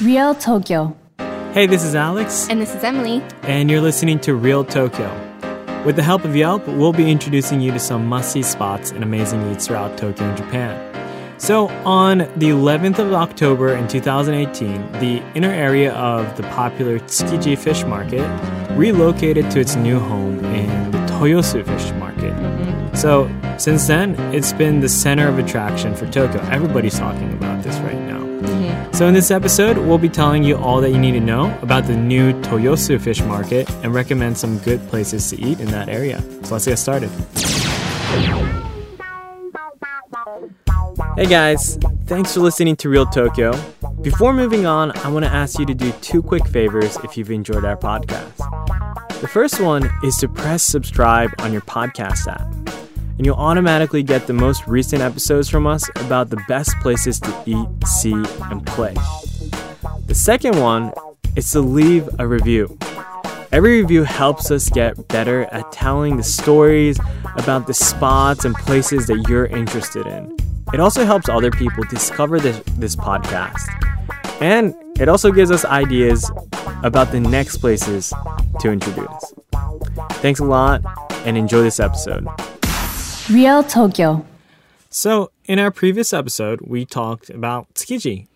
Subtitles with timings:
[0.00, 0.96] Real Tokyo.
[1.52, 3.22] Hey, this is Alex, And this is Emily.
[3.42, 5.10] and you're listening to Real Tokyo.
[5.84, 9.02] With the help of Yelp, we'll be introducing you to some must see spots and
[9.02, 10.88] amazing eats throughout Tokyo and Japan.
[11.38, 17.58] So, on the 11th of October in 2018, the inner area of the popular Tsukiji
[17.58, 18.26] Fish Market
[18.76, 22.96] relocated to its new home in the Toyosu Fish Market.
[22.96, 23.28] So,
[23.58, 26.40] since then, it's been the center of attraction for Tokyo.
[26.42, 28.21] Everybody's talking about this right now.
[28.42, 28.92] Mm-hmm.
[28.92, 31.86] So, in this episode, we'll be telling you all that you need to know about
[31.86, 36.20] the new Toyosu Fish Market and recommend some good places to eat in that area.
[36.44, 37.10] So, let's get started.
[41.16, 43.52] Hey guys, thanks for listening to Real Tokyo.
[44.00, 47.30] Before moving on, I want to ask you to do two quick favors if you've
[47.30, 48.36] enjoyed our podcast.
[49.20, 52.81] The first one is to press subscribe on your podcast app,
[53.22, 57.42] and you'll automatically get the most recent episodes from us about the best places to
[57.46, 58.94] eat, see, and play.
[60.06, 60.92] The second one
[61.36, 62.76] is to leave a review.
[63.52, 66.98] Every review helps us get better at telling the stories
[67.36, 70.36] about the spots and places that you're interested in.
[70.74, 73.62] It also helps other people discover this, this podcast.
[74.42, 76.28] And it also gives us ideas
[76.82, 78.12] about the next places
[78.58, 79.32] to introduce.
[80.14, 80.82] Thanks a lot
[81.24, 82.26] and enjoy this episode.
[83.30, 84.26] Real Tokyo.
[84.90, 88.26] So, in our previous episode, we talked about Tsukiji.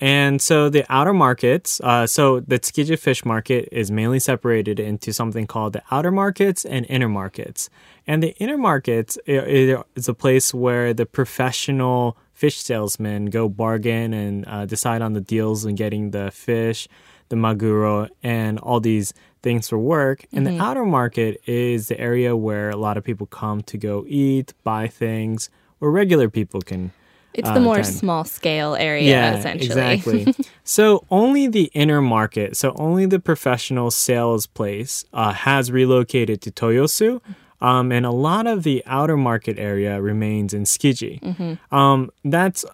[0.00, 5.12] And so the outer markets, uh, so the Tsukiji fish market is mainly separated into
[5.12, 7.68] something called the outer markets and inner markets.
[8.06, 14.46] And the inner markets is a place where the professional fish salesmen go bargain and
[14.48, 16.88] uh, decide on the deals and getting the fish,
[17.28, 20.26] the maguro, and all these things for work.
[20.32, 24.04] And the outer market is the area where a lot of people come to go
[24.06, 26.92] eat, buy things, where regular people can
[27.32, 29.66] It's Uh, the more small scale area, essentially.
[29.66, 30.34] exactly.
[30.64, 36.50] so only the inner market, so only the professional sales place, uh, has relocated to
[36.50, 37.20] Toyosu.
[37.60, 41.20] Um, and a lot of the outer market area remains in Tsukiji.
[41.20, 41.74] Mm-hmm.
[41.74, 42.64] Um, that's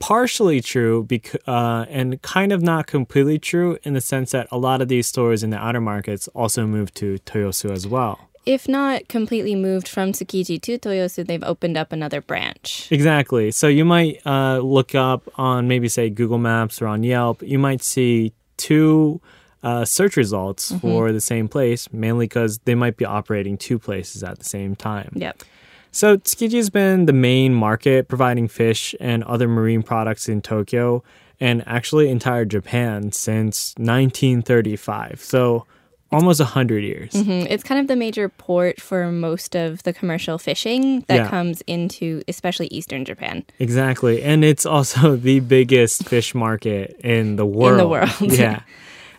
[0.00, 4.58] partially true bec- uh, and kind of not completely true in the sense that a
[4.58, 8.18] lot of these stores in the outer markets also moved to Toyosu as well.
[8.46, 12.88] if not completely moved from Tsukiji to Toyosu, they've opened up another branch.
[12.90, 13.50] Exactly.
[13.50, 17.42] So you might uh, look up on maybe say Google Maps or on Yelp.
[17.42, 19.20] You might see two
[19.62, 24.22] uh, search results for the same place, mainly because they might be operating two places
[24.24, 25.12] at the same time.
[25.14, 25.44] Yep.
[25.92, 31.02] So Tsukiji has been the main market providing fish and other marine products in Tokyo
[31.40, 35.20] and actually entire Japan since 1935.
[35.22, 35.64] So
[36.12, 37.12] almost 100 years.
[37.12, 37.46] Mhm.
[37.48, 41.28] It's kind of the major port for most of the commercial fishing that Yeah.
[41.28, 43.44] comes into especially eastern Japan.
[43.60, 44.22] Exactly.
[44.22, 47.72] And it's also the biggest fish market in the world.
[47.72, 48.10] In the world.
[48.20, 48.60] yeah.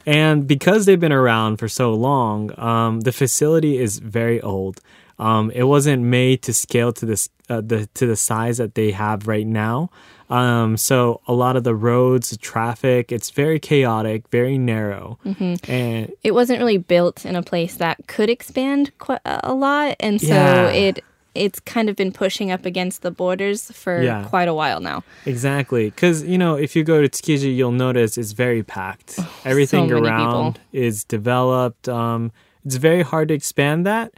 [0.06, 4.82] And because they've been around for so long, um, the facility is very old.
[5.22, 8.92] Um, it wasn't made to scale to this uh, the to the size that they
[8.92, 9.90] have right now.
[10.30, 15.20] Um, so a lot of the roads, traffic, it's very chaotic, very narrow,
[15.68, 20.20] and It wasn't really built in a place that could expand quite a lot, and
[20.22, 20.70] so Yeah.
[20.70, 24.24] it it's kind of been pushing up against the borders for Yeah.
[24.28, 25.04] quite a while now.
[25.26, 29.20] Exactly, because you know if you go to Tsukiji, you'll notice it's very packed.
[29.46, 31.88] Everything many around is developed.
[31.88, 32.32] Um,
[32.66, 34.12] it's very hard to expand that,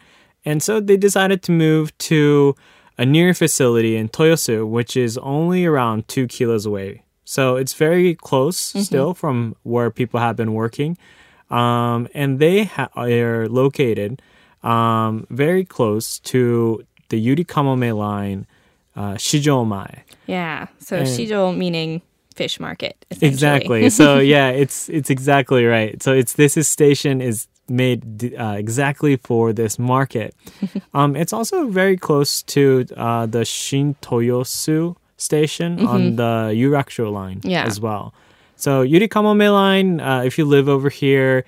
[0.45, 2.55] and so they decided to move to
[2.97, 7.01] a near facility in Toyosu, which is only around two kilos away.
[7.25, 10.97] So it's very close still from where people have been working,
[11.49, 14.21] um, and they ha- are located
[14.63, 18.45] um, very close to the Yurikamome line,
[18.95, 20.01] uh, Shijomae.
[20.27, 20.67] Yeah.
[20.79, 22.01] So And- shijo meaning
[22.35, 23.05] fish market.
[23.21, 23.89] Exactly.
[23.89, 26.01] so yeah, it's it's exactly right.
[26.01, 30.35] So it's this is station is made uh, exactly for this market.
[30.94, 37.66] um, it's also very close to uh, the Shintoyosu station on the Yurakucho line Yeah.
[37.66, 38.13] as well.
[38.56, 41.46] So Yurikamome line, uh, if you live over here,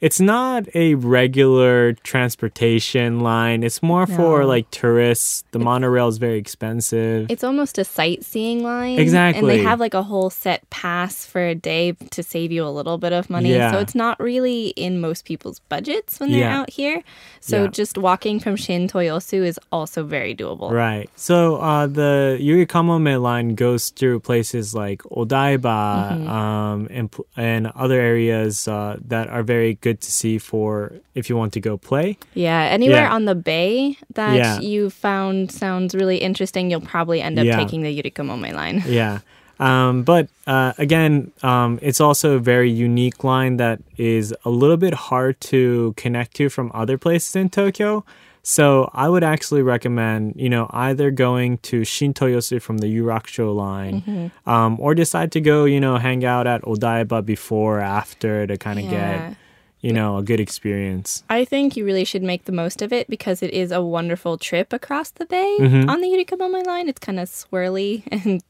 [0.00, 3.62] it's not a regular transportation line.
[3.62, 5.44] It's more for like tourists.
[5.52, 7.30] The monorail is very expensive.
[7.30, 8.98] It's almost a sightseeing line.
[8.98, 9.38] Exactly.
[9.40, 12.70] And they have like a whole set pass for a day to save you a
[12.70, 13.52] little bit of money.
[13.52, 13.70] Yeah.
[13.72, 16.58] So it's not really in most people's budgets when they're Yeah.
[16.60, 17.02] out here.
[17.40, 17.68] So Yeah.
[17.68, 20.70] just walking from Shin Toyosu is also very doable.
[20.70, 21.08] Right.
[21.16, 28.66] So uh, the Yurikamome line goes through places like Odaiba um, and, and other areas
[28.68, 30.70] uh, that are very good to see for
[31.14, 32.08] if you want to go play.
[32.46, 33.14] Yeah, anywhere Yeah.
[33.16, 34.60] on the bay that Yeah.
[34.70, 37.56] you found sounds really interesting, you'll probably end up Yeah.
[37.62, 38.78] taking the Yurikamome line.
[39.00, 39.18] Yeah.
[39.60, 41.12] Um, but uh, again,
[41.50, 46.30] um, it's also a very unique line that is a little bit hard to connect
[46.38, 48.02] to from other places in Tokyo.
[48.46, 53.96] So I would actually recommend, you know, either going to Shintoyosu from the Yurakucho line,
[54.02, 54.26] Mm-hmm.
[54.54, 58.54] um, or decide to go, you know, hang out at Odaiba before or after to
[58.66, 58.92] kind of Yeah.
[59.30, 59.36] get,
[59.84, 61.22] you know, a good experience.
[61.28, 64.38] I think you really should make the most of it because it is a wonderful
[64.38, 65.90] trip across the bay Mm-hmm.
[65.90, 66.88] on the Yurikamome line.
[66.88, 68.42] It's kind of swirly and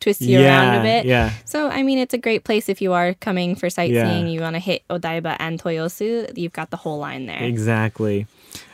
[0.00, 1.04] twists you around a bit.
[1.06, 1.32] Yeah.
[1.44, 4.26] So, I mean, it's a great place if you are coming for sightseeing.
[4.26, 4.32] Yeah.
[4.32, 6.36] You want to hit Odaiba and Toyosu.
[6.38, 7.42] You've got the whole line there.
[7.42, 8.26] Exactly.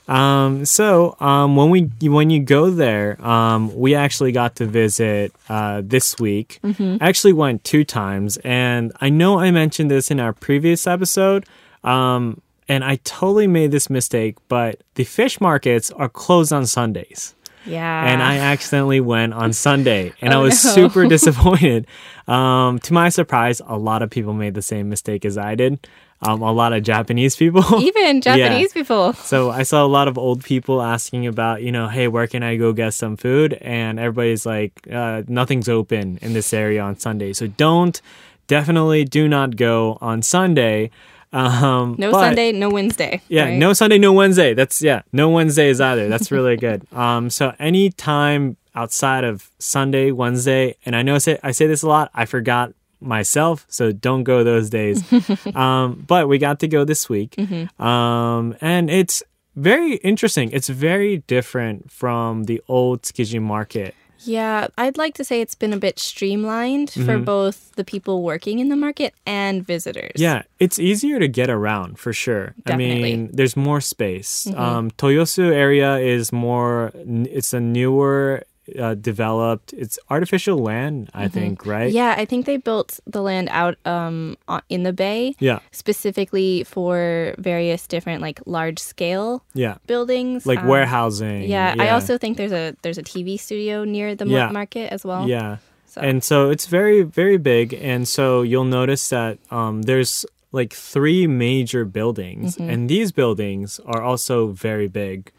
[0.08, 5.32] Um, so um, when we when you go there, um, we actually got to visit
[5.48, 6.58] uh, this week.
[6.64, 6.96] Mm-hmm.
[7.00, 11.46] I actually went two times, and I know I mentioned this in our previous episode.
[11.84, 17.34] Um, and I totally made this mistake, but the fish markets are closed on Sundays.
[17.66, 18.06] Yeah.
[18.12, 20.70] And I accidentally went on Sunday, and I Oh, was no.
[20.74, 21.86] super disappointed.
[22.26, 25.86] Um, to my surprise, a lot of people made the same mistake as I did.
[26.24, 27.62] Um, a lot of Japanese people.
[27.82, 29.12] Even Japanese people.
[29.12, 32.44] So I saw a lot of old people asking about, you know, hey, where can
[32.44, 33.54] I go get some food?
[33.60, 37.32] And everybody's like, uh, nothing's open in this area on Sunday.
[37.32, 38.00] So don't,
[38.46, 40.90] definitely do not go on Sunday.
[41.32, 43.20] Um, No but- Sunday, no Wednesday.
[43.28, 43.58] Yeah, right?
[43.58, 44.54] no Sunday, no Wednesday.
[44.54, 46.08] That's, yeah, no Wednesdays either.
[46.08, 46.86] That's really good.
[46.92, 51.66] Um, so any time outside of Sunday, Wednesday, and I know I say, I say
[51.66, 55.02] this a lot, I forgot myself, so don't go those days.
[55.56, 57.36] um, but we got to go this week.
[57.80, 59.22] Um, and it's
[59.56, 60.50] very interesting.
[60.52, 63.94] It's very different from the old Tsukiji market.
[64.24, 68.58] Yeah, I'd like to say it's been a bit streamlined for both the people working
[68.58, 70.12] in the market and visitors.
[70.14, 70.22] Mm-hmm.
[70.22, 72.54] Yeah, it's easier to get around for sure.
[72.64, 72.98] Definitely.
[72.98, 74.46] I mean, there's more space.
[74.54, 76.92] Um, Toyosu area is more.
[76.94, 78.44] It's a newer,
[78.78, 79.72] uh, developed.
[79.72, 81.90] It's artificial land, I think, right?
[81.92, 84.36] Yeah, I think they built the land out um,
[84.68, 89.76] in the bay Yeah, specifically for various different like large scale yeah.
[89.86, 91.42] buildings, Like um, warehousing.
[91.50, 94.50] Yeah, I also think there's a there's a TV studio near the Yeah.
[94.50, 95.28] market as well.
[95.28, 95.58] Yeah.
[95.86, 96.00] So.
[96.00, 97.74] And so it's very, very big.
[97.74, 102.70] And so you'll notice that um, there's like three major buildings, Mm-hmm.
[102.70, 105.30] and these buildings are also very big.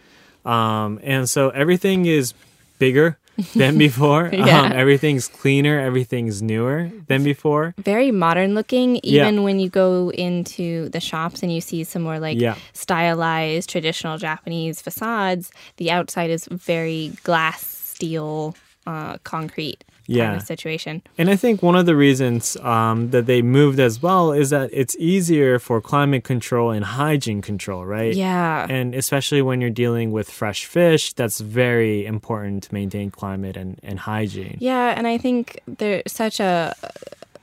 [0.45, 2.33] Um, and so everything is
[2.77, 3.17] bigger
[3.55, 4.29] than before.
[4.33, 4.61] Yeah.
[4.61, 7.73] um, everything's cleaner, everything's newer than before.
[7.77, 9.23] very modern looking Yeah.
[9.27, 12.55] even when you go into the shops and you see some more like Yeah.
[12.73, 20.35] stylized traditional japanese facades the outside is very glass steel uh, concrete kind Yeah.
[20.35, 24.31] of situation And I think one of the reasons um, that they moved as well
[24.33, 28.13] is that it's easier for climate control and hygiene control, right?
[28.15, 33.55] yeah And especially when you're dealing with fresh fish, that's very important to maintain climate
[33.57, 34.57] and, and hygiene.
[34.59, 36.73] yeah and i think there's such a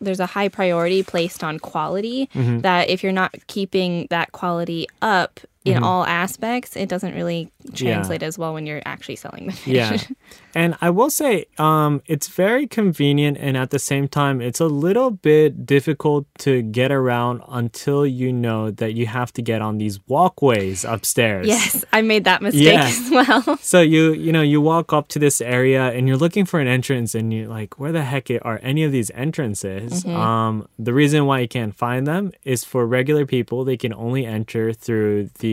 [0.01, 2.61] there's a high priority placed on quality Mm-hmm.
[2.61, 7.87] that if you're not keeping that quality up in all aspects it doesn't really Mm-hmm.
[7.87, 7.95] Yeah.
[7.97, 9.99] translate as well when you're actually selling the fish Yeah.
[10.55, 14.67] and I will say, um, it's very convenient, and at the same time, it's a
[14.67, 19.77] little bit difficult to get around until you know that you have to get on
[19.77, 21.47] these walkways upstairs.
[21.47, 22.87] yes i made that mistake Yeah.
[22.89, 26.47] as well So you you know you walk up to this area and you're looking
[26.47, 30.05] for an entrance and you're like, where the heck are any of these entrances?
[30.07, 33.65] Um, the reason why you can't find them is for regular people.
[33.65, 35.51] They can only enter through the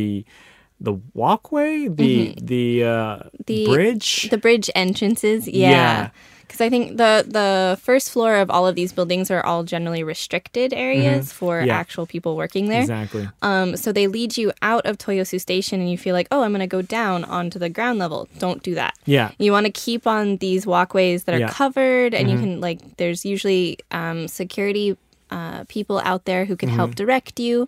[0.79, 4.29] the walkway, the the uh, The- bridge.
[4.29, 5.69] The bridge entrances, Yeah.
[5.71, 6.09] yeah.
[6.47, 10.03] Because I think the the first floor of all of these buildings are all generally
[10.13, 11.67] restricted areas for Mm-hmm.
[11.67, 11.83] Yeah.
[11.83, 12.81] actual people working there.
[12.87, 13.27] exactly.
[13.41, 16.51] Um, so they lead you out of Toyosu Station, and you feel like, oh, I'm
[16.55, 18.29] going to go down onto the ground level.
[18.39, 18.93] Don't do that.
[19.05, 19.31] Yeah.
[19.43, 21.51] You want to keep on these walkways that are Yeah.
[21.51, 21.63] Mm-hmm.
[21.63, 22.79] covered, and you can like.
[22.95, 24.95] There's usually um, security
[25.29, 26.79] uh, people out there who can Mm-hmm.
[26.79, 27.67] help direct you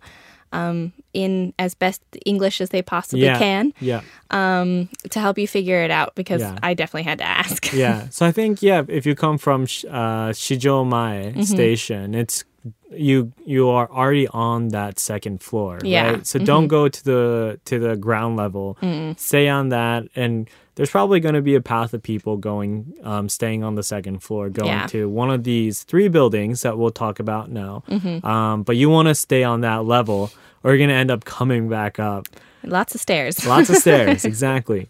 [0.52, 3.38] um, in as best English as they possibly Yeah.
[3.40, 4.02] can Yeah.
[4.32, 6.58] um, to help you figure it out because Yeah.
[6.64, 7.72] I definitely had to ask.
[7.74, 8.10] yeah.
[8.10, 11.42] So I think yeah, if you come from uh, Shijomae Mm-hmm.
[11.44, 12.44] station, it's
[12.92, 16.06] you you are already on that second floor, Yeah.
[16.06, 16.14] Mm-hmm.
[16.16, 16.28] right?
[16.28, 18.78] So don't go to the to the ground level.
[19.18, 23.28] Stay on that, and there's probably going to be a path of people going, um,
[23.30, 24.88] staying on the second floor, going Yeah.
[24.88, 27.84] to one of these three buildings that we'll talk about now.
[27.90, 28.26] Mm-hmm.
[28.26, 30.32] Um, but you want to stay on that level,
[30.64, 32.28] or you're going to end up coming back up.
[32.64, 33.46] Lots of stairs.
[33.46, 34.90] Lots of stairs, exactly.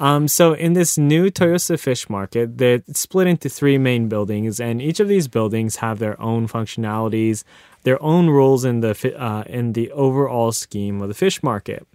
[0.00, 4.82] Um, so in this new Toyosu Fish Market, they're split into three main buildings, and
[4.82, 7.44] each of these buildings have their own functionalities,
[7.84, 11.86] their own roles in the uh, in the overall scheme of the fish market.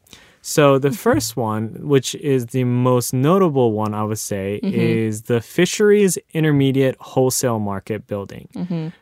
[0.41, 5.41] So the first one, which is the most notable one, I would say, is the
[5.41, 8.47] Fisheries Intermediate Wholesale Market building.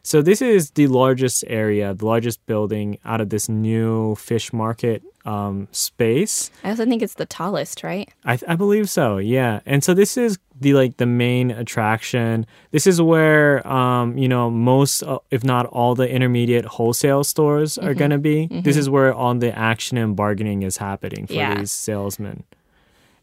[0.01, 5.03] So this is the largest area, the largest building out of this new fish market
[5.27, 6.49] um, space.
[6.63, 8.09] I also think it's the tallest, right?
[8.25, 9.17] I, I believe so.
[9.17, 12.45] Yeah, and so this is the like the main attraction.
[12.71, 17.77] This is where um, you know most, uh, if not all, the intermediate wholesale stores
[17.77, 18.47] are gonna be.
[18.47, 21.55] This is where all the action and bargaining is happening for Yeah.
[21.59, 22.43] these salesmen.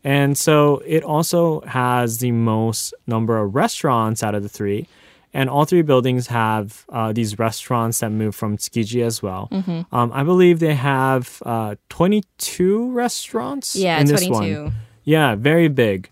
[0.06, 4.86] And so it also has the most number of restaurants out of the three.
[5.36, 9.48] And all three buildings have uh, these restaurants that move from Tsukiji as well.
[9.90, 14.62] Um, I believe they have uh, 22 restaurants Yeah, in this 22.
[14.64, 14.72] one.
[15.02, 16.08] Yeah, very big.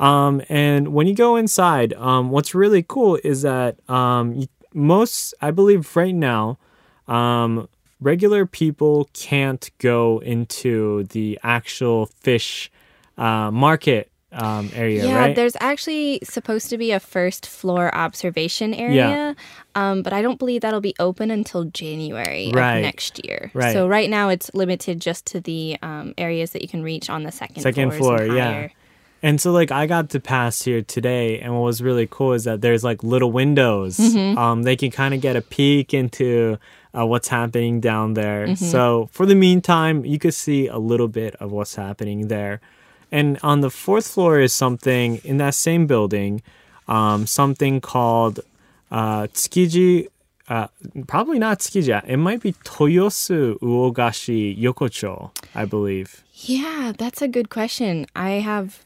[0.00, 5.32] Um, and when you go inside, um, what's really cool is that um, you, most,
[5.40, 6.58] I believe, right now,
[7.08, 7.68] um,
[8.00, 12.70] regular people can't go into the actual fish
[13.16, 15.36] uh, market um, area, Yeah, right?
[15.36, 19.36] there's actually supposed to be a first floor observation area,
[19.74, 22.78] um, but I don't believe that'll be open until January Right.
[22.78, 23.50] of next year.
[23.54, 23.72] Right.
[23.72, 27.22] So right now it's limited just to the um, areas that you can reach on
[27.22, 28.68] the second Second floors and floor, yeah.
[29.22, 32.44] And so, like, I got to pass here today, and what was really cool is
[32.44, 33.96] that there's like little windows.
[33.96, 34.36] Mm-hmm.
[34.38, 36.58] Um, they can kind of get a peek into
[36.96, 38.46] uh, what's happening down there.
[38.46, 38.64] Mm-hmm.
[38.64, 42.60] So, for the meantime, you could see a little bit of what's happening there.
[43.12, 46.42] And on the fourth floor is something in that same building,
[46.88, 48.40] um, something called
[48.90, 50.08] uh, Tsukiji.
[50.48, 50.68] Uh,
[51.08, 52.02] probably not Tsukiji.
[52.06, 56.22] It might be Toyosu Uogashi Yokocho, I believe.
[56.34, 58.06] Yeah, that's a good question.
[58.14, 58.84] I have.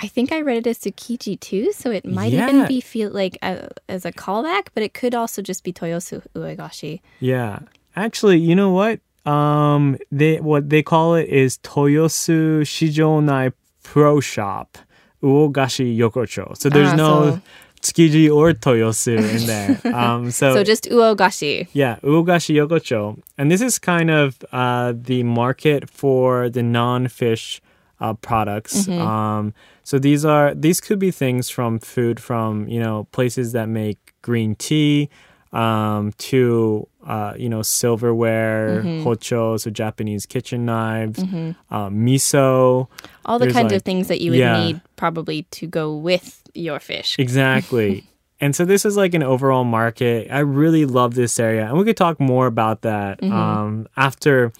[0.00, 2.48] I think I read it as Tsukiji too, so it might Yeah.
[2.48, 6.22] even be feel like a, as a callback, but it could also just be Toyosu
[6.34, 7.00] Uogashi.
[7.20, 7.60] Yeah.
[7.96, 9.00] Actually, you know what?
[9.26, 14.78] Um they what they call it is Toyosu Shijonai Pro Shop
[15.22, 16.56] Uogashi Yokocho.
[16.56, 17.40] So there's Ah, no so-
[17.82, 19.94] Tsukiji or Toyosu in there.
[19.94, 21.68] Um so, So just Uogashi.
[21.72, 23.20] yeah, Uogashi Yokocho.
[23.36, 27.60] And this is kind of uh the market for the non-fish
[28.00, 28.86] uh, products.
[28.86, 29.00] Mm-hmm.
[29.00, 33.68] Um so these are these could be things from food from, you know, places that
[33.68, 35.08] make green tea
[35.52, 39.06] um, to uh, you know silverware, Mm-hmm.
[39.08, 42.88] hocho, so Japanese kitchen knives, uh, miso.
[43.24, 44.64] All the There's, kinds like- of things that you would yeah.
[44.64, 47.16] need probably to go with your fish.
[47.18, 48.04] Exactly.
[48.40, 50.28] and so this is like an overall market.
[50.30, 54.52] I really love this area, and we could talk more about that um, after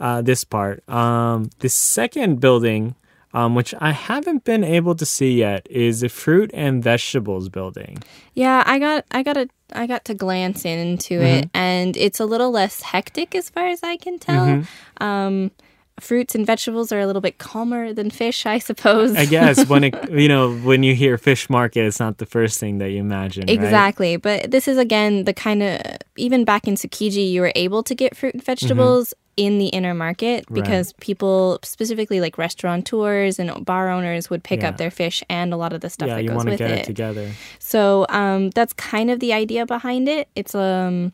[0.00, 0.86] uh, this part.
[0.88, 2.94] Um, the second building.
[3.34, 7.98] Um, which I haven't been able to see yet is the fruit and vegetables building.
[8.32, 11.56] Yeah, I got I got a I got to glance into it Mm-hmm.
[11.56, 14.46] and it's a little less hectic as far as I can tell.
[14.46, 15.02] Mm-hmm.
[15.02, 15.50] Um
[15.98, 19.16] fruits and vegetables are a little bit calmer than fish, I suppose.
[19.16, 22.60] I guess when it you know when you hear fish market, it's not the first
[22.60, 23.44] thing that you imagine.
[23.46, 23.50] right?
[23.50, 24.16] Exactly.
[24.18, 25.80] But this is again the kind of
[26.16, 29.92] even back in Tsukiji you were able to get fruit and vegetables in the inner
[29.92, 34.70] market because people specifically like restaurateurs and bar owners would pick Yeah.
[34.70, 36.52] up their fish and a lot of the stuff Yeah, that you goes want to
[36.52, 36.78] with get it.
[36.80, 36.84] it.
[36.86, 37.30] together.
[37.58, 40.28] So um, that's kind of the idea behind it.
[40.34, 41.12] It's um,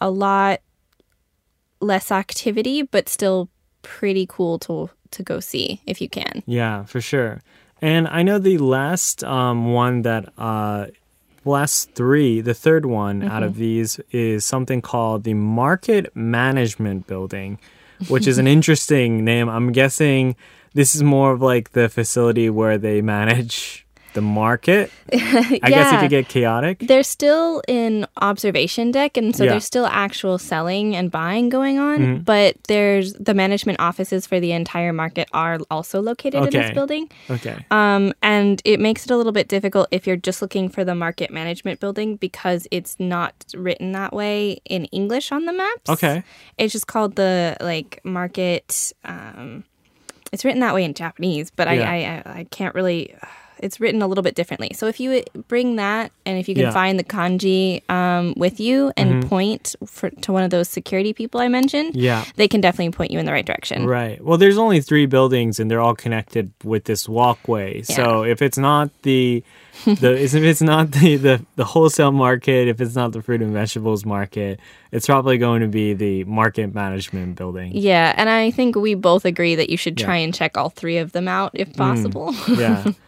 [0.00, 0.60] a lot
[1.80, 3.48] less activity, but still
[3.82, 6.42] pretty cool to to go see if you can.
[6.46, 7.40] Yeah, for sure.
[7.80, 10.86] And I know the last um, one that uh,
[11.44, 13.42] last three, the third one out Mm-hmm.
[13.44, 17.58] of these is something called the Market Management Building,
[18.08, 19.48] which is an interesting name.
[19.48, 20.36] I'm guessing
[20.74, 23.83] this is more of like the facility where they manage
[24.14, 24.90] the market.
[25.12, 26.78] I guess it could get chaotic.
[26.80, 29.50] They're still in observation deck, and so Yeah.
[29.50, 31.98] there's still actual selling and buying going on.
[31.98, 32.22] Mm-hmm.
[32.22, 37.10] But there's the management offices for the entire market are also located in this building.
[37.30, 37.64] Okay.
[37.70, 40.94] Um, and it makes it a little bit difficult if you're just looking for the
[40.94, 45.90] market management building because it's not written that way in English on the maps.
[45.90, 46.22] Okay.
[46.58, 48.92] It's just called the like market.
[49.04, 49.64] Um,
[50.32, 51.90] it's written that way in Japanese, but Yeah.
[51.90, 53.14] I I I can't really.
[53.60, 54.70] It's written a little bit differently.
[54.74, 56.68] So if you bring that, and if you can Yeah.
[56.68, 56.74] Mm-hmm.
[56.74, 61.40] find the kanji um, with you and point for, to one of those security people
[61.40, 62.24] I mentioned, Yeah.
[62.36, 63.86] they can definitely point you in the right direction.
[63.86, 64.22] Right.
[64.22, 67.82] Well, there's only three buildings, and they're all connected with this walkway.
[67.82, 69.42] So if it's not the
[69.86, 73.52] the if it's not the, the the wholesale market, if it's not the fruit and
[73.52, 74.60] vegetables market,
[74.92, 77.72] it's probably going to be the market management building.
[77.74, 80.06] Yeah, and I think we both agree that you should Yeah.
[80.06, 82.34] try and check all three of them out if possible.
[82.48, 82.84] Yeah.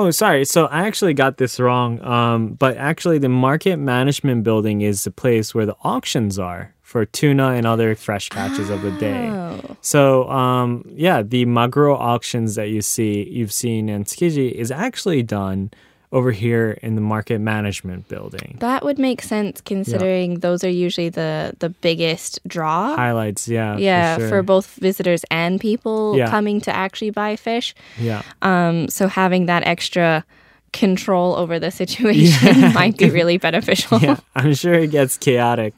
[0.00, 0.46] Oh, sorry.
[0.46, 2.02] So I actually got this wrong.
[2.02, 7.04] Um, but actually, the market management building is the place where the auctions are for
[7.04, 9.28] tuna and other fresh catches of the day.
[9.28, 9.76] Oh.
[9.82, 15.22] So, um, yeah, the maguro auctions that you see, you've seen in Tsukiji is actually
[15.22, 15.70] done
[16.12, 18.56] over here in the market management building.
[18.60, 22.96] That would make sense considering those are usually the the biggest draw.
[22.96, 23.76] Highlights, yeah.
[23.76, 26.28] yeah, for, for, both visitors and people Yeah.
[26.28, 27.74] coming to actually buy fish.
[27.98, 28.22] Yeah.
[28.42, 30.24] Um, so having that extra
[30.72, 33.98] control over the situation might be really beneficial.
[33.98, 35.74] yeah, I'm sure it gets chaotic.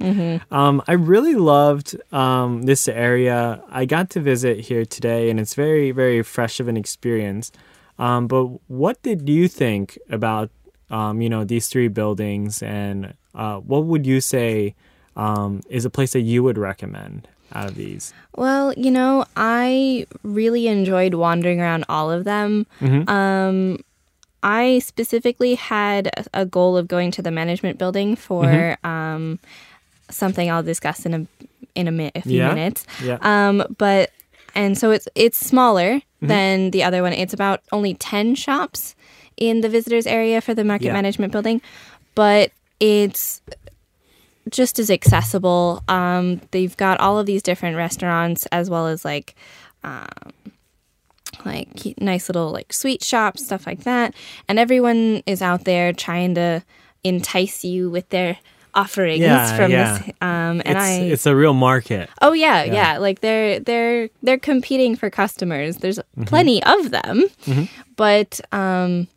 [0.51, 3.63] Um, I really loved um, this area.
[3.71, 7.53] I got to visit here today, and it's very, very fresh of an experience.
[8.03, 10.51] Um, but what did you think about,
[10.91, 14.75] um, you know, these three buildings, and uh, what would you say
[15.15, 18.13] um, is a place that you would recommend out of these?
[18.35, 22.67] Well, you know, I really enjoyed wandering around all of them.
[23.07, 23.79] Um,
[24.43, 29.39] I specifically had a- goal of going to the management building for um,
[30.11, 31.27] something I'll discuss in a
[31.77, 32.49] in a, mi- a few Yeah?
[32.53, 32.85] minutes.
[33.03, 33.19] Yeah.
[33.23, 34.11] Um, but
[34.57, 37.13] and so it's it's smaller than the other one.
[37.13, 38.95] It's about only ten shops
[39.37, 40.93] in the visitors area for the market Yeah.
[40.93, 41.61] management building,
[42.15, 43.41] but it's
[44.49, 45.83] just as accessible.
[45.89, 49.35] Um, they've got all of these different restaurants as well as like
[49.85, 50.07] um,
[51.45, 54.15] like nice little like sweet shops, stuff like that.
[54.49, 56.63] And everyone is out there trying to
[57.05, 58.39] entice you with their
[58.75, 59.99] offerings Yeah, from yeah.
[59.99, 60.09] this.
[60.21, 62.09] Um, and it's, I it's a real market.
[62.21, 62.73] Oh yeah, Yeah.
[62.73, 65.77] yeah, Like they're they're they're competing for customers.
[65.79, 66.25] There's Mm-hmm.
[66.25, 67.25] plenty of them,
[67.97, 69.09] but um,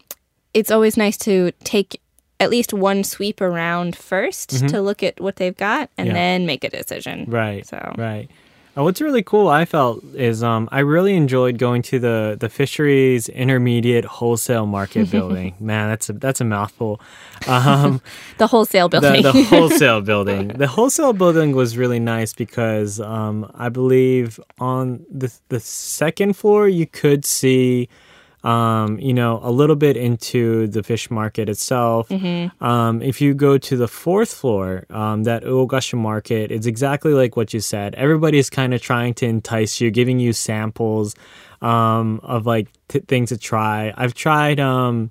[0.54, 2.00] it's always nice to take
[2.40, 6.16] at least one sweep around 1st to look at what they've got and Mm-hmm.
[6.16, 7.26] Then make a decision.
[7.30, 7.66] Right.
[7.66, 8.30] So right.
[8.78, 12.50] Uh, what's really cool, I felt, is um, I really enjoyed going to the the
[12.50, 15.56] fisheries intermediate wholesale market building.
[15.62, 17.00] Man, that's a that's a mouthful.
[17.48, 18.02] Um,
[18.38, 19.24] the wholesale the, building.
[19.24, 20.50] the wholesale building.
[20.50, 26.68] The wholesale building was really nice because um, I believe on the the second floor
[26.68, 27.88] you could see.
[28.46, 32.12] Um, you know, a little bit into the fish market itself.
[32.62, 37.36] Um, if you go to the fourth floor, um, that Uogashi market, it's exactly like
[37.36, 37.96] what you said.
[37.96, 41.16] Everybody's kind of trying to entice you, giving you samples
[41.62, 43.92] um, of like t- things to try.
[43.98, 45.10] I've tried um,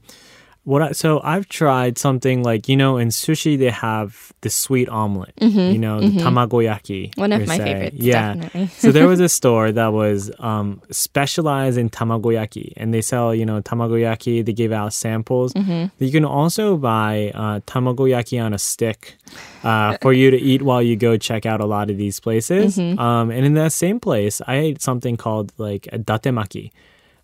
[0.64, 4.88] what I, so I've tried something like you know in sushi they have the sweet
[4.88, 7.10] omelet, you know the tamagoyaki.
[7.10, 7.64] Mm-hmm, One of my se.
[7.64, 8.66] favorites, Yeah.
[8.68, 13.44] so there was a store that was um, specialized in tamagoyaki, and they sell you
[13.46, 14.44] know tamagoyaki.
[14.44, 15.52] They give out samples.
[15.52, 16.02] Mm-hmm.
[16.02, 19.16] You can also buy uh, tamagoyaki on a stick
[19.62, 22.78] uh, for you to eat while you go check out a lot of these places.
[22.78, 22.98] Mm-hmm.
[22.98, 26.70] Um, and in that same place, I ate something called like a datemaki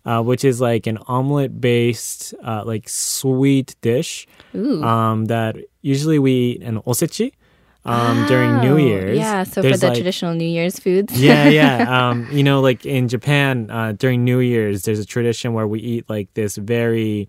[0.04, 6.32] uh, which is like an omelet based, uh, like sweet dish um, that usually we
[6.32, 7.32] eat an osechi
[7.84, 9.18] um, during New Oh, Year's.
[9.18, 11.18] Yeah, so There's for the like- traditional New Year's foods.
[11.20, 12.08] yeah, yeah.
[12.10, 15.80] Um, you know, like in Japan, uh, during New Year's, there's a tradition where we
[15.80, 17.28] eat like this very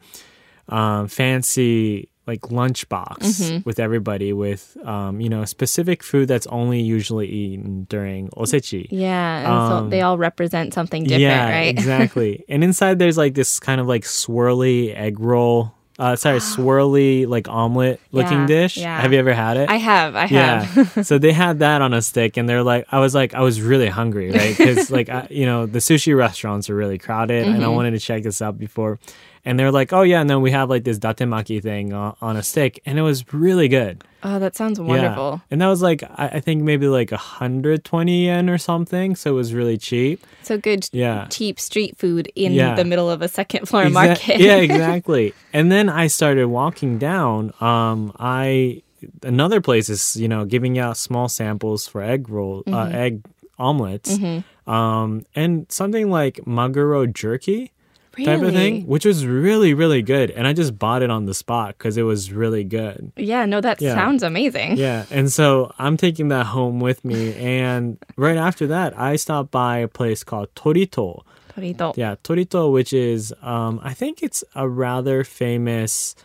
[0.69, 3.57] um, fancy like lunch box Mm-hmm.
[3.67, 4.63] with everybody with
[4.93, 8.87] um, you know specific food that's only usually eaten during osechi.
[8.89, 11.69] Yeah, and so Um, they all represent something different, yeah, right?
[11.77, 12.31] exactly.
[12.47, 15.73] and inside there's like this kind of like swirly egg roll.
[15.99, 18.77] Uh, sorry, swirly like omelet looking Yeah, dish.
[18.77, 19.01] yeah.
[19.01, 19.69] Have you ever had it?
[19.69, 20.63] I have, I yeah.
[20.63, 21.05] have.
[21.09, 23.61] so they had that on a stick, and they're like, I was like, I was
[23.61, 24.57] really hungry, right?
[24.57, 27.75] Because like, I, you know, the sushi restaurants are really crowded, and I Mm-hmm.
[27.77, 28.97] wanted to check this out before.
[29.43, 32.37] And they're like, oh yeah, and then we have like this datemaki thing uh, on
[32.37, 34.03] a stick, and it was really good.
[34.23, 34.85] Oh, that sounds Yeah.
[34.85, 35.41] wonderful.
[35.49, 39.33] And that was like, I, I think maybe like 120 yen or something, so it
[39.33, 40.25] was really cheap.
[40.43, 41.25] So good, Yeah.
[41.29, 42.75] cheap street food in Yeah.
[42.75, 44.39] the middle of a second floor Exa- market.
[44.39, 45.33] yeah, exactly.
[45.53, 47.51] And then I started walking down.
[47.59, 48.83] Um, I
[49.23, 52.95] another place is you know giving out small samples for egg roll, uh, Mm-hmm.
[52.95, 53.21] egg
[53.57, 54.19] omelets,
[54.67, 57.71] um, and something like maguro jerky
[58.17, 60.31] type of thing, which was really really good.
[60.31, 63.11] And I just bought it on the spot because it was really good.
[63.15, 63.95] Yeah, no, that Yeah.
[63.95, 64.77] sounds amazing.
[64.77, 67.33] Yeah, and so I'm taking that home with me.
[67.35, 71.21] And right after that, I stopped by a place called Torito.
[71.55, 71.95] Torito.
[71.97, 76.15] Yeah, Torito, which is, um, I think it's a rather famous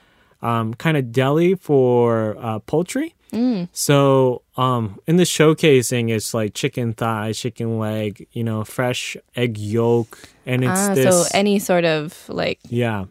[0.42, 3.14] um, kind of deli for uh, poultry.
[3.72, 9.59] So um, in the showcasing, it's like chicken thigh, chicken leg, you know, fresh egg
[9.59, 11.04] yolk, and it's Ah, this.
[11.04, 13.04] so any sort of like yeah,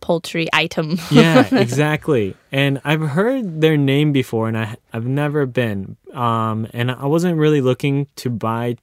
[0.00, 0.98] poultry item.
[1.10, 2.36] yeah, exactly.
[2.52, 5.96] And I've heard their name before, and I I've never been.
[6.12, 8.76] Um, and I wasn't really looking to buy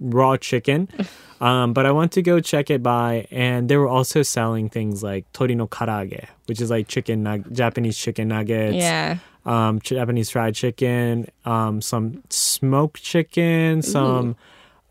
[0.00, 0.88] raw chicken.
[1.40, 5.04] Um, but I went to go check it by, and they were also selling things
[5.04, 9.18] like torino karaage, which is like chicken nug- Japanese chicken nuggets, Yeah.
[9.46, 14.34] um, Japanese fried chicken, um, some smoked chicken, some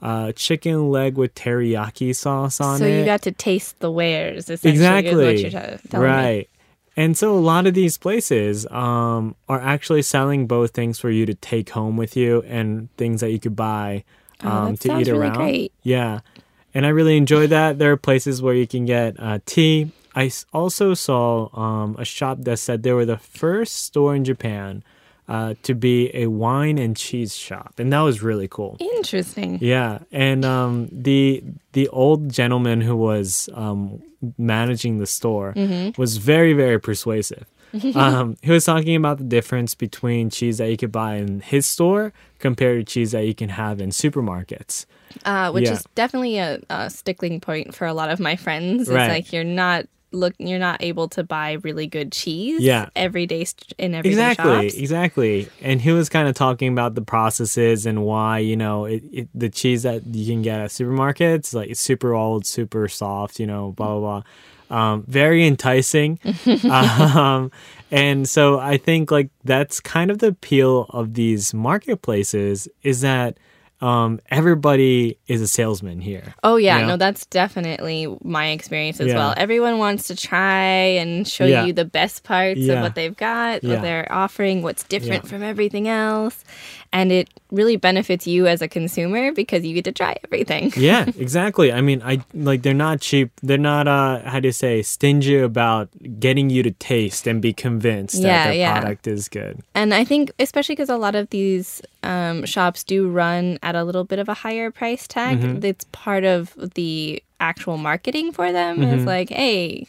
[0.01, 2.99] uh, chicken leg with teriyaki sauce on So it.
[2.99, 4.71] you got to taste the wares, essentially.
[4.73, 6.13] exactly Is what you're t- telling me.
[6.13, 6.49] right.
[6.95, 11.25] And so a lot of these places um, are actually selling both things for you
[11.27, 14.03] to take home with you and things that you could buy
[14.43, 15.35] Oh, um, that to eat really around.
[15.37, 15.73] great.
[15.83, 16.19] Yeah.
[16.73, 17.79] And I really enjoyed that.
[17.79, 19.91] There are places where you can get uh, tea.
[20.15, 24.83] I also saw um, a shop that said they were the first store in Japan
[25.27, 27.73] uh, to be a wine and cheese shop.
[27.79, 28.77] And that was really cool.
[28.79, 29.57] Interesting.
[29.61, 34.01] Yeah, and um, the the old gentleman who was um,
[34.37, 35.99] managing the store Mm-hmm.
[36.01, 37.45] was very very persuasive.
[37.95, 41.65] um, he was talking about the difference between cheese that you could buy in his
[41.65, 44.85] store compared to cheese that you can have in supermarkets.
[45.25, 45.73] Uh, which Yeah.
[45.73, 48.83] is definitely a, a stickling point for a lot of my friends.
[48.83, 49.09] It's Right.
[49.09, 52.87] like you're not look you're not able to buy really good cheese Yeah.
[52.95, 54.73] every day st- in every Exactly, shops.
[54.79, 55.49] exactly.
[55.61, 59.27] And he was kind of talking about the processes and why you know it, it,
[59.35, 63.47] the cheese that you can get at supermarkets like it's super old, super soft, you
[63.47, 64.23] know, blah blah blah.
[64.69, 66.19] Um, very enticing,
[66.69, 67.51] um,
[67.89, 73.37] and so I think like that's kind of the appeal of these marketplaces is that
[73.79, 76.33] um, everybody is a salesman here.
[76.43, 76.87] Oh yeah, Yeah.
[76.87, 79.15] no, that's definitely my experience as Yeah.
[79.15, 79.33] well.
[79.37, 80.63] Everyone wants to try
[80.97, 81.65] and show Yeah.
[81.65, 82.73] you the best parts Yeah.
[82.75, 86.43] of what they've got, what they're offering, what's different from everything else.
[86.93, 90.71] And it really benefits you as a consumer because you get to try everything.
[90.77, 91.71] yeah, exactly.
[91.71, 93.31] I mean, I like they're not cheap.
[93.43, 97.53] They're not uh how do you say stingy about getting you to taste and be
[97.53, 98.79] convinced Yeah, that their yeah.
[98.79, 99.61] product is good.
[99.75, 103.83] And I think, especially because a lot of these um, shops do run at a
[103.83, 105.65] little bit of a higher price tag, Mm-hmm.
[105.65, 108.81] it's part of the actual marketing for them.
[108.81, 109.05] It's Mm-hmm.
[109.05, 109.87] like, hey,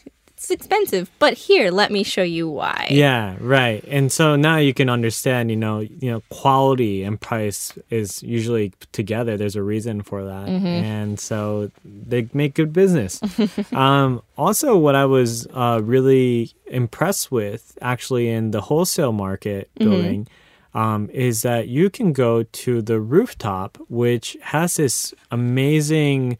[0.49, 2.87] it's expensive, but here, let me show you why.
[2.89, 3.83] Yeah, right.
[3.87, 8.73] And so now you can understand, you know, you know, quality and price is usually
[8.91, 9.37] together.
[9.37, 13.21] There's a reason for that, and so they make good business.
[13.73, 20.27] um, also, what I was uh, really impressed with, actually, in the wholesale market building.
[20.71, 26.37] Um, is that you can go to the rooftop, which has this amazing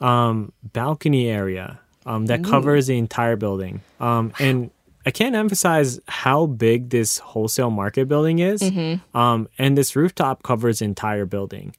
[0.00, 3.80] um, balcony area um, that covers the entire building.
[4.00, 4.70] Um, and
[5.06, 8.62] I can't emphasize how big this wholesale market building is.
[9.14, 11.74] Um, and this rooftop covers the entire building.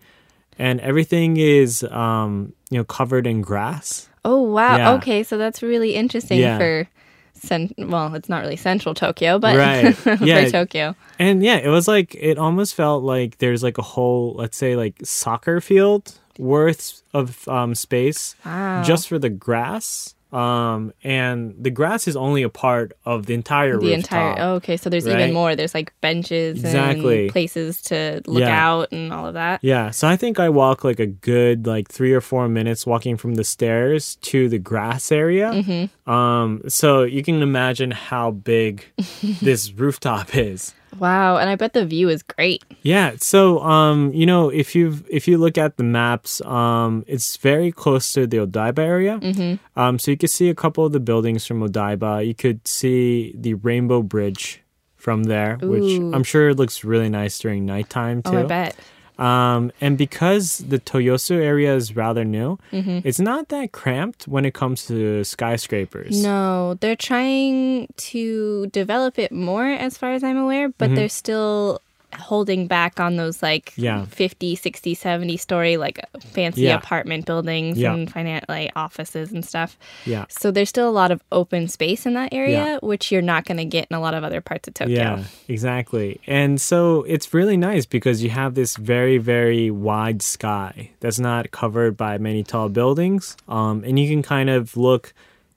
[0.60, 4.08] And everything is, um, you know, covered in grass.
[4.26, 4.78] Oh wow.
[4.78, 4.94] Yeah.
[4.94, 6.58] Okay, so that's really interesting Yeah.
[6.58, 6.88] for
[7.34, 9.96] cen- well, it's not really central Tokyo, but Right.
[10.22, 10.46] Yeah.
[10.46, 10.96] for Tokyo.
[11.20, 14.76] And yeah, it was like, it almost felt like there's like a whole, let's say,
[14.76, 18.84] like soccer field worth of um, space Wow.
[18.84, 20.12] just for the grass.
[20.34, 23.98] Um, and the grass is only a part of the entire the rooftop.
[23.98, 25.19] entire oh, okay, so there's right?
[25.19, 25.56] even more.
[25.56, 27.24] There's like benches Exactly.
[27.24, 28.67] and places to look Yeah.
[28.72, 29.60] out and all of that.
[29.62, 33.17] Yeah, so I think I walk like a good like three or four minutes walking
[33.17, 35.52] from the stairs to the grass area.
[35.52, 36.10] Mm-hmm.
[36.12, 38.86] Um, so you can imagine how big
[39.41, 40.74] this rooftop is.
[41.04, 42.63] Wow, and I bet the view is great.
[42.82, 47.36] Yeah, so um, you know, if you if you look at the maps, um, it's
[47.36, 49.20] very close to the Odaiba area.
[49.20, 49.56] Mm-hmm.
[49.78, 52.26] Um, so you could see a couple of the buildings from Odaiba.
[52.26, 54.62] You could see the Rainbow Bridge
[54.96, 58.32] from there, which I'm sure looks really nice during nighttime too.
[58.32, 58.78] Oh, I bet.
[59.19, 62.99] Um, and because the Toyosu area is rather new, Mm-hmm.
[63.08, 66.23] it's not that cramped when it comes to skyscrapers.
[66.23, 71.80] No, they're trying to develop it more as far as I'm aware, but they're still
[72.15, 73.73] holding back on those like.
[73.76, 74.06] Yeah.
[74.06, 76.76] 50, 60, 70 story like fancy Yeah.
[76.78, 77.93] apartment buildings Yeah.
[77.93, 79.78] and finan- like offices and stuff.
[80.06, 80.26] Yeah.
[80.30, 83.58] So there's still a lot of open space in that area, which you're not going
[83.58, 84.95] to get in a lot of other parts of Tokyo.
[84.95, 86.19] Yeah, exactly.
[86.28, 91.52] And so it's really nice because you have this very, very wide sky that's not
[91.52, 93.36] covered by many tall buildings.
[93.47, 95.13] Um, and you can kind of look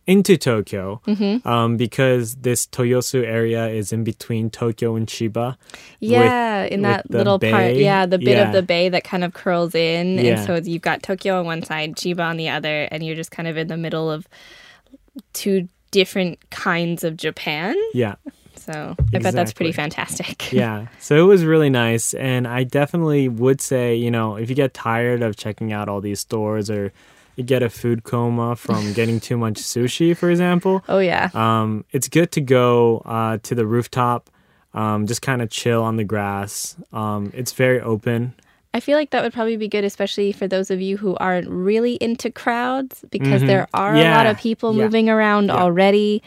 [0.06, 1.46] into Tokyo Mm-hmm.
[1.48, 5.56] um, because this Toyosu area is in between Tokyo and Chiba.
[6.00, 7.74] Yeah, in that little part.
[7.74, 8.46] Yeah, the bit Yeah.
[8.48, 10.18] of the bay that kind of curls in.
[10.18, 10.38] Yeah.
[10.38, 13.30] And so you've got Tokyo on one side, Chiba on the other, and you're just
[13.30, 14.26] kind of in the middle of
[15.32, 17.74] two different kinds of Japan.
[17.94, 18.16] Yeah.
[18.56, 20.52] So I bet that's pretty fantastic.
[20.52, 20.86] yeah.
[20.98, 22.14] So it was really nice.
[22.14, 26.00] And I definitely would say, you know, if you get tired of checking out all
[26.00, 26.92] these stores or
[27.36, 31.30] you get a food coma from getting too much sushi, for example, Oh, yeah.
[31.34, 34.30] um, it's good to go uh, to the rooftop,
[34.74, 36.76] um, just kind of chill on the grass.
[36.92, 38.34] Um, it's very open.
[38.76, 41.48] I feel like that would probably be good, especially for those of you who aren't
[41.48, 44.30] really into crowds, because there are a lot Mm-hmm.
[44.32, 44.84] Of people Yeah.
[44.84, 46.22] moving around already.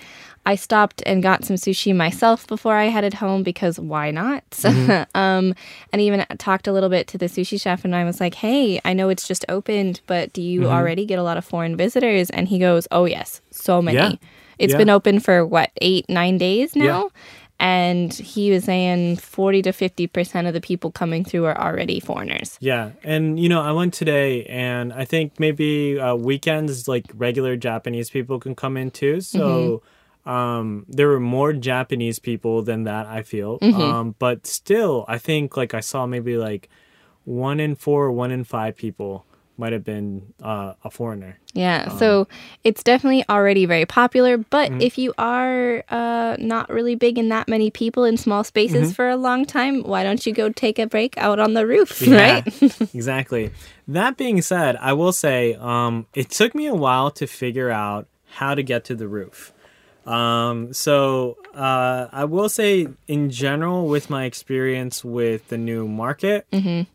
[0.46, 4.44] I stopped and got some sushi myself before I headed home because why not?
[4.66, 5.04] Mm-hmm.
[5.24, 5.54] um,
[5.94, 8.80] and even talked a little bit to the sushi chef, and I was like, "Hey,
[8.84, 10.50] I know it's just opened, but do Mm-hmm.
[10.64, 13.98] you already get a lot of foreign visitors?" And he goes, "Oh yes, so many.
[13.98, 14.12] Yeah.
[14.58, 14.78] It's Yeah.
[14.82, 17.12] been open for what eight, nine days now."
[17.60, 22.58] And he was saying 40 to 50% of the people coming through are already foreigners.
[22.62, 27.58] Yeah, and you know, I went today, and I think maybe uh, weekends like regular
[27.58, 29.20] Japanese people can come in too.
[29.20, 29.82] So
[30.26, 33.08] um, there were more Japanese people than that.
[33.08, 36.70] I feel, um, but still, I think like I saw maybe like
[37.26, 39.26] one in four, one in five people
[39.60, 41.38] might have been uh, a foreigner.
[41.54, 42.28] Yeah, Um, so
[42.64, 44.38] it's definitely already very popular.
[44.38, 44.82] But Mm-hmm.
[44.82, 48.92] if you are uh, not really big in that many people in small spaces Mm-hmm.
[48.94, 52.02] for a long time, why don't you go take a break out on the roof,
[52.02, 52.62] Yeah, right?
[52.96, 53.52] exactly.
[53.88, 58.08] That being said, I will say um, it took me a while to figure out
[58.32, 59.52] how to get to the roof.
[60.06, 66.48] Um, so uh, I will say, in general, with my experience with the new market,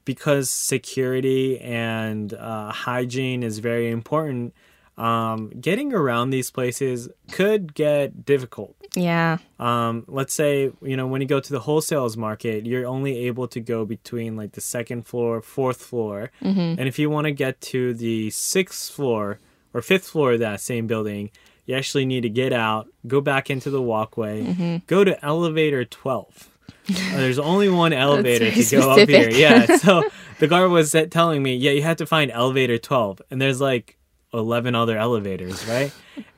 [0.04, 4.54] because security and uh, hygiene is very important.
[4.96, 8.76] Um, getting around these places could get difficult.
[8.94, 13.26] Yeah, um, let's say you know when you go to the wholesales market you're only
[13.26, 16.30] able to go between like the second floor fourth floor.
[16.78, 19.40] And if you want to get to the sixth floor
[19.72, 21.30] or fifth floor of that same building
[21.66, 26.50] you actually need to get out go back into the walkway go to elevator 12
[26.88, 29.30] Uh, there's only one elevator to go up here.
[29.30, 30.02] yeah so
[30.38, 33.96] the guard was telling me yeah you have to find elevator 12 and there's like
[34.34, 35.92] 11 other elevators right?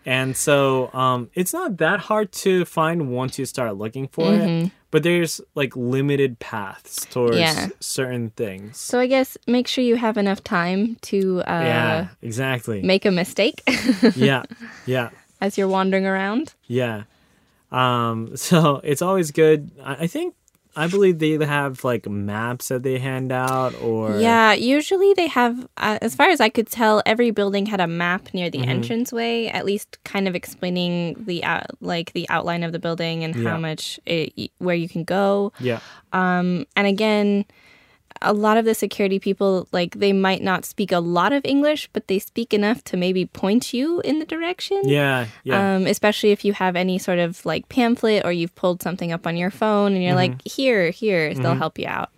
[0.04, 4.70] And so um, it's not that hard to find once you start looking for it
[4.92, 7.68] but there's like limited paths towards Yeah.
[7.80, 8.78] certain things.
[8.78, 12.82] So I guess make sure you have enough time to uh, yeah exactly.
[12.82, 13.62] make a mistake.
[14.14, 14.44] Yeah
[14.86, 15.10] yeah.
[15.40, 16.54] As you're wandering around.
[16.66, 17.02] yeah.
[17.72, 19.70] Um, so it's always good.
[19.82, 20.34] I, I think
[20.76, 25.66] i believe they have like maps that they hand out or Yeah, usually they have,
[25.76, 28.62] uh, as far as I could tell, every building had a map near Mm-hmm.
[28.62, 33.24] the entranceway, at least kind of explaining the out, like the outline of the building
[33.24, 33.50] and Yeah.
[33.50, 35.52] how much it, where you can go.
[35.58, 35.80] yeah
[36.12, 37.44] Um, and again,
[38.26, 41.88] a lot of the security people like they might not speak a lot of English,
[41.92, 44.80] but they speak enough to maybe point you in the direction.
[44.84, 48.82] yeah yeah Um, especially if you have any sort of like pamphlet or you've pulled
[48.82, 50.38] something up on your phone and you're Mm-hmm.
[50.38, 52.10] like, here, here, they'll help you out.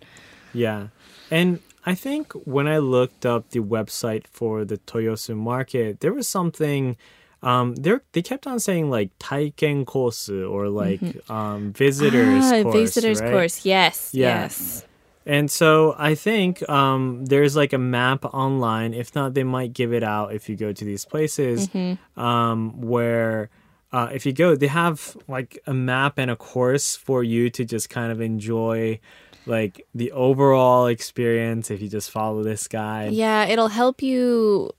[0.53, 0.87] Yeah.
[1.31, 6.27] And I think when I looked up the website for the Toyosu market, there was
[6.27, 6.97] something
[7.41, 10.99] um there they kept on saying like taiken course or like
[11.31, 12.75] um visitors ah, course.
[12.75, 13.31] visitors right?
[13.31, 13.65] course.
[13.65, 14.41] Yes, Yeah.
[14.43, 14.83] yes.
[15.29, 18.93] And so I think um there's like a map online.
[18.95, 21.69] If not, they might give it out if you go to these places.
[22.17, 23.49] Um where
[23.91, 27.65] uh, if you go, they have like a map and a course for you to
[27.65, 28.99] just kind of enjoy
[29.45, 33.13] like the overall experience if you just follow this guide.
[33.13, 34.71] Yeah, it'll help you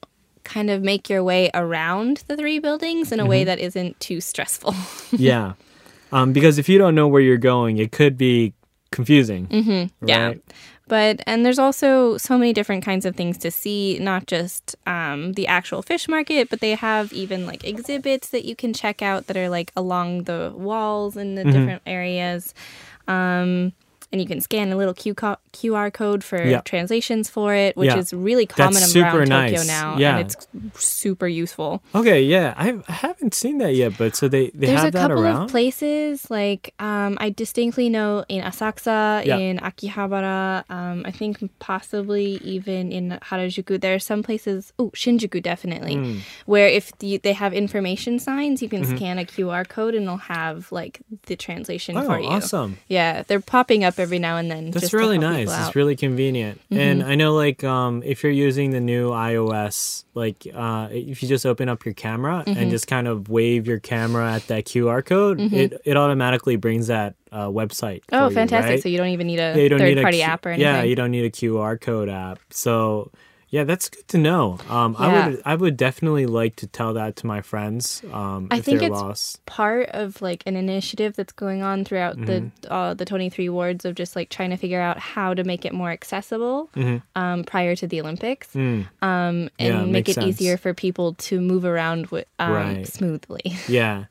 [0.44, 3.30] kind of make your way around the three buildings in a Mm-hmm.
[3.30, 4.74] way that isn't too stressful.
[5.18, 5.52] yeah.
[6.12, 8.52] Um, because if you don't know where you're going, it could be
[8.90, 9.46] confusing.
[9.48, 10.06] Mm-hmm.
[10.08, 10.34] Yeah.
[10.88, 15.34] But and there's also so many different kinds of things to see, not just um,
[15.34, 19.28] the actual fish market, but they have even like exhibits that you can check out
[19.28, 21.48] that are like along the walls in Mm-hmm.
[21.50, 22.54] the different areas.
[23.06, 23.72] Um,
[24.12, 26.60] and you can scan a little Q QR code for Yeah.
[26.62, 27.98] translations for it, which Yeah.
[27.98, 30.18] is really common around super Tokyo now, Yeah.
[30.18, 30.46] and it's
[30.84, 31.82] super useful.
[31.94, 35.08] Okay, yeah, I, haven't seen that yet, but so they they There's have a that
[35.10, 35.42] couple around.
[35.44, 39.36] of places like um, I distinctly know in Asakusa, Yeah.
[39.36, 43.80] in Akihabara, um, I think possibly even in Harajuku.
[43.80, 46.18] There are some places, oh Shinjuku definitely, Hmm.
[46.46, 48.96] where if the, they have information signs, you can Mm-hmm.
[48.96, 52.28] scan a QR code and it'll have like the translation oh, for you.
[52.28, 52.78] awesome!
[52.88, 54.70] Yeah, they're popping up every now and then.
[54.70, 55.48] That's really nice.
[55.48, 55.52] It's.
[55.56, 55.78] Mm-hmm.
[55.78, 56.60] really convenient.
[56.70, 61.28] And I know, like, um, if you're using the new iOS, like, uh, if you
[61.28, 62.58] just open up your camera Mm-hmm.
[62.58, 66.86] and just kind of wave your camera at that QR code, it it automatically brings
[66.88, 68.02] that uh, website.
[68.12, 68.70] Oh, for you, fantastic!
[68.70, 68.82] right?
[68.82, 70.66] So you don't even need a Yeah, don't need third-party Q- app or anything.
[70.74, 72.40] Yeah, you don't need a QR code app.
[72.50, 73.10] So
[73.50, 74.58] yeah, that's good to know.
[74.68, 78.00] Um, I would I would definitely like to tell that to my friends.
[78.12, 79.44] Um, I if think they're it's lost.
[79.46, 82.48] part of like an initiative that's going on throughout Mm-hmm.
[82.62, 85.64] the uh, the 23 wards of just like trying to figure out how to make
[85.64, 86.70] it more accessible
[87.16, 89.42] um, prior to the Olympics um, and Mm-hmm.
[89.42, 89.50] Mm.
[89.58, 92.86] Yeah, make it easier for people to move around with, um, Right.
[92.86, 93.42] smoothly.
[93.68, 94.04] Yeah.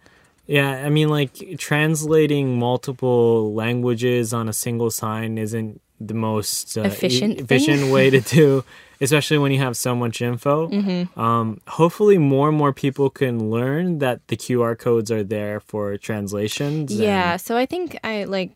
[0.48, 6.82] Yeah, I mean like translating multiple languages on a single sign isn't the most uh,
[6.82, 7.44] Efficient thing.
[7.46, 8.64] efficient way to do,
[9.02, 10.68] especially when you have so much info.
[10.70, 11.20] Mm-hmm.
[11.20, 15.98] Um, hopefully, more and more people can learn that the QR codes are there for
[15.98, 16.92] translations.
[16.92, 18.52] and- Yeah, so I think I like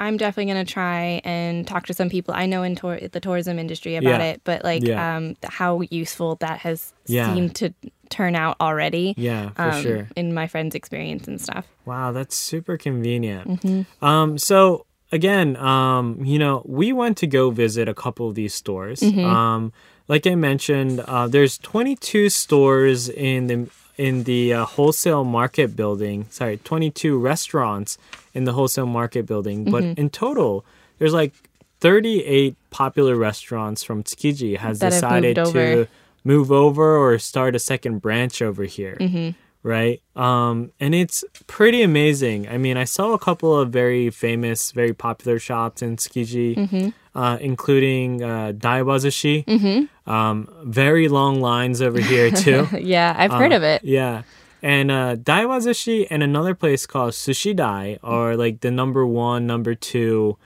[0.00, 3.58] I'm definitely gonna try and talk to some people I know in tour- the tourism
[3.58, 4.26] industry about Yeah.
[4.26, 5.16] it, but like Yeah.
[5.16, 7.34] um, how useful that has Yeah.
[7.34, 7.74] seemed to
[8.08, 9.14] turn out already.
[9.18, 10.08] yeah, for um, sure.
[10.14, 11.66] In my friend's experience and stuff.
[11.84, 13.60] Wow, that's super convenient.
[13.62, 14.04] Mm-hmm.
[14.04, 18.54] Um, so again, um, you know, we went to go visit a couple of these
[18.54, 19.00] stores.
[19.00, 19.24] Mm-hmm.
[19.24, 19.72] Um,
[20.08, 26.26] like I mentioned, uh, there's 22 stores in the in the uh, wholesale market building.
[26.30, 27.98] Sorry, 22 restaurants
[28.32, 29.64] in the wholesale market building.
[29.64, 30.00] But Mm-hmm.
[30.00, 30.64] in total,
[30.98, 31.32] there's like
[31.80, 35.88] 38 popular restaurants from Tsukiji has That decided to
[36.24, 39.30] move over or start a second branch over here Mm-hmm.
[39.68, 40.00] Right?
[40.16, 42.48] Um, and it's pretty amazing.
[42.48, 46.88] I mean, I saw a couple of very famous, very popular shops in Tsukiji, Mm-hmm.
[47.18, 49.88] uh, including uh, Daiwazushi.
[50.06, 52.66] Um, very long lines over here too.
[52.80, 53.84] Yeah, I've heard of it.
[53.84, 54.22] Yeah.
[54.62, 59.74] And uh, Daiwazushi and another place called Sushi Dai are like the number one, number
[59.76, 60.36] two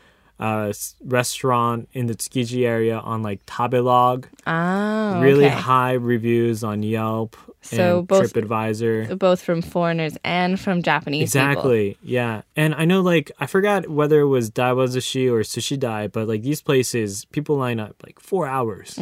[0.41, 0.73] uh,
[1.05, 4.25] restaurant in the Tsukiji area on like Tabelog.
[4.47, 5.55] Oh, really okay.
[5.55, 9.19] high reviews on Yelp So both- TripAdvisor.
[9.19, 11.49] Both from foreigners and from Japanese people.
[11.49, 11.97] Exactly.
[12.03, 12.43] Yeah.
[12.57, 16.43] And I know like I forgot whether it was Daiwazushi or Sushi Dai, but like
[16.43, 18.99] these places people line up like four hours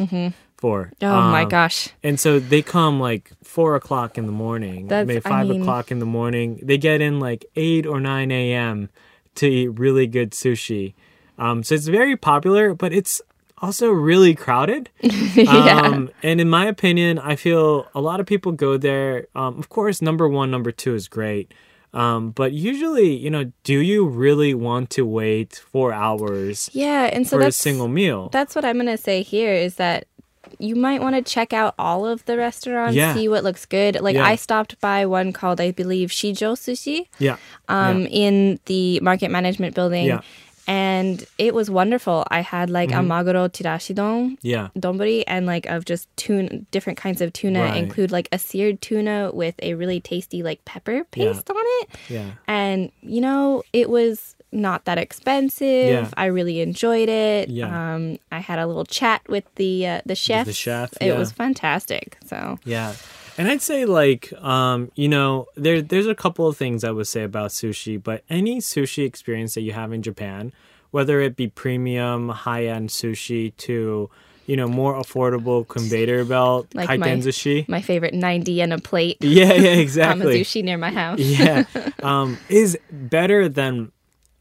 [0.57, 0.91] for.
[1.01, 1.89] Oh my um, gosh.
[2.03, 5.61] And so they come like four o'clock in the morning, That's- maybe I five mean-
[5.61, 6.59] o'clock in the morning.
[6.61, 8.89] They get in like eight or nine a.m.
[9.35, 10.93] to eat really good sushi.
[11.39, 13.19] Um, so it's very popular, but it's
[13.61, 14.89] also really crowded.
[15.01, 15.81] yeah.
[15.83, 19.27] Um, and in my opinion, I feel a lot of people go there.
[19.35, 21.53] Um, of course, number one, number two is great.
[21.93, 27.27] Um, but usually, you know, do you really want to wait four hours yeah, and
[27.27, 28.29] so for a that's single meal?
[28.29, 30.07] that's what I'm gonna say here is that
[30.57, 33.13] you might want to check out all of the restaurants, Yeah.
[33.13, 33.99] see what looks good.
[33.99, 34.25] Like Yeah.
[34.25, 37.07] I stopped by one called I believe Shijo Sushi.
[37.19, 37.35] yeah.
[37.67, 38.07] um, yeah.
[38.07, 40.05] in the market management building.
[40.07, 40.21] Yeah.
[40.67, 42.25] And it was wonderful.
[42.29, 43.11] I had like Mm-hmm.
[43.11, 44.69] a maguro chirashidon Yeah.
[44.77, 47.61] donburi and like of just tuna, different kinds of tuna.
[47.61, 47.77] Right.
[47.77, 51.89] Include like a seared tuna with a really tasty like pepper paste on it.
[52.09, 52.31] Yeah.
[52.47, 55.89] And you know, it was not that expensive.
[55.89, 56.09] Yeah.
[56.17, 57.49] I really enjoyed it.
[57.49, 57.93] Yeah.
[57.95, 60.49] Um, I had a little chat with the uh, the chef.
[60.51, 61.17] chef, It yeah.
[61.17, 62.17] was fantastic.
[62.25, 62.93] So Yeah.
[63.41, 67.07] And I'd say like um, you know, there there's a couple of things I would
[67.07, 70.53] say about sushi, but any sushi experience that you have in Japan,
[70.91, 74.11] whether it be premium, high end sushi to,
[74.45, 77.67] you know, more affordable conveyor belt, Like kaiten sushi.
[77.67, 79.17] my favorite ninety and a plate.
[79.21, 80.43] Yeah, yeah, exactly.
[80.43, 81.17] Hamazushi near my house.
[81.19, 81.65] yeah.
[82.03, 83.91] Um, is better than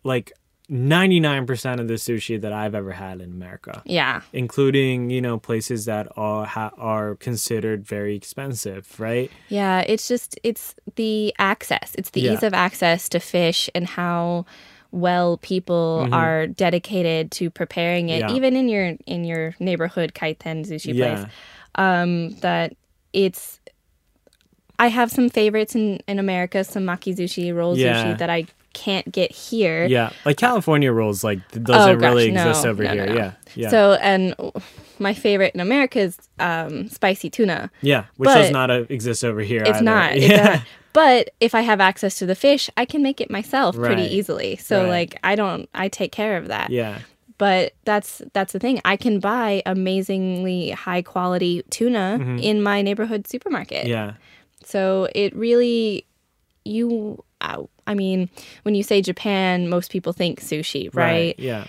[0.05, 0.33] like
[0.71, 3.83] 99% of the sushi that I've ever had in America.
[3.85, 4.21] Yeah.
[4.33, 9.31] Including, you know, places that are ha- are considered very expensive, right?
[9.49, 11.95] Yeah, it's just it's the access.
[11.97, 12.33] It's the Yeah.
[12.35, 14.47] ease of access to fish and how
[14.93, 18.31] well people are dedicated to preparing it Mm-hmm.
[18.31, 18.37] Yeah.
[18.37, 21.15] even in your in your neighborhood kaiten sushi Yeah.
[21.17, 21.27] place.
[21.75, 22.77] Um that
[23.13, 23.59] it's
[24.79, 28.05] I have some favorites in in America, some makizushi, roll Yeah.
[28.15, 29.85] sushi that I can't get here.
[29.87, 33.07] Yeah, like California rolls, like doesn't Oh, gosh, really no, exist over no, here.
[33.07, 33.15] no.
[33.15, 34.35] Yeah, yeah, So and
[34.99, 37.71] my favorite in America is um, spicy tuna.
[37.83, 39.61] yeah, which does not uh, exist over here.
[39.63, 39.83] It's either.
[39.85, 40.17] not.
[40.21, 40.63] Yeah.
[40.93, 44.57] But if I have access to the fish, I can make it myself pretty easily.
[44.57, 44.89] So Right.
[44.89, 46.71] like I don't I take care of that.
[46.71, 46.99] yeah,
[47.39, 48.81] But that's that's the thing.
[48.85, 53.83] I can buy amazingly high quality tuna in my neighborhood supermarket.
[53.83, 53.89] Mm-hmm.
[53.91, 54.13] yeah,
[54.65, 56.07] So it really
[56.65, 58.31] you uh, I mean,
[58.63, 61.35] when you say Japan, most people think sushi, right?
[61.39, 61.65] yeah.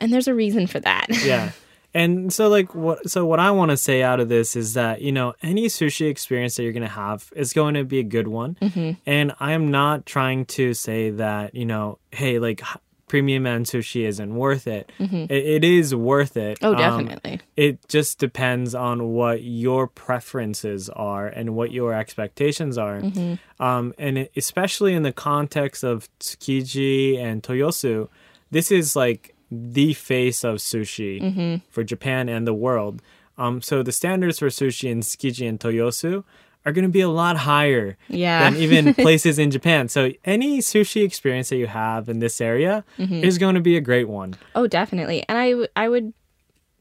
[0.00, 1.06] And there's a reason for that.
[1.24, 1.50] yeah
[1.94, 5.00] and so like what so what i want to say out of this is that
[5.00, 8.02] you know any sushi experience that you're going to have is going to be a
[8.02, 8.90] good one Mm-hmm.
[9.06, 12.60] and i am not trying to say that you know hey like
[13.08, 16.64] premium and sushi isn't worth it, it, it is worth it Mm-hmm.
[16.66, 17.40] Oh, Um, definitely.
[17.56, 23.00] it just depends on what your preferences are and what your expectations are.
[23.00, 23.62] Mm-hmm.
[23.62, 28.08] Um, and especially in the context of Tsukiji and Toyosu,
[28.50, 31.56] this is like the face of sushi Mm-hmm.
[31.70, 33.02] for Japan and the world.
[33.38, 36.24] Um, so the standards for sushi in Tsukiji and Toyosu
[36.66, 38.50] are going to be a lot higher Yeah.
[38.50, 39.88] than even places in Japan.
[39.88, 43.22] So any sushi experience that you have in this area Mm-hmm.
[43.24, 44.34] is going to be a great one.
[44.56, 45.24] Oh, definitely.
[45.28, 46.12] And I, w- I would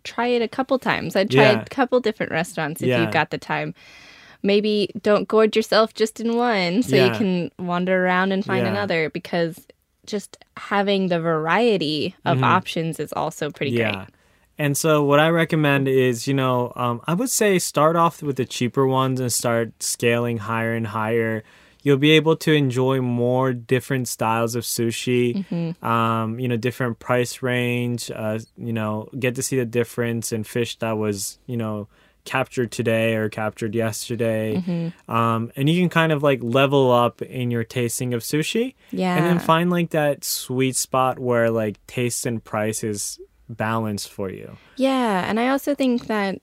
[0.03, 1.16] try it a couple times.
[1.16, 1.62] I'd try Yeah.
[1.62, 3.01] a couple different restaurants if Yeah.
[3.03, 3.74] you've got the time.
[4.43, 7.12] Maybe don't gorge yourself just in one so Yeah.
[7.12, 9.68] you can wander around and find another because
[10.05, 13.80] just having the variety of options is also pretty Mm-hmm.
[13.82, 13.93] Yeah.
[14.05, 14.07] great.
[14.58, 18.38] And so what I recommend is, you know, um, I would say start off with
[18.38, 21.43] the cheaper ones and start scaling higher and higher.
[21.84, 25.86] You'll be able to enjoy more different styles of sushi, Mm-hmm.
[25.86, 30.43] um, you know, different price range, uh, you know, get to see the difference in
[30.45, 31.88] fish that was, you know,
[32.24, 34.56] captured today or captured yesterday.
[34.56, 35.12] Mm-hmm.
[35.12, 38.74] Um, and you can kind of like level up in your tasting of sushi.
[38.91, 39.16] Yeah.
[39.16, 43.20] And then find like that sweet spot where like taste and price is
[43.50, 44.58] balanced for you.
[44.76, 46.39] Yeah, and I also think that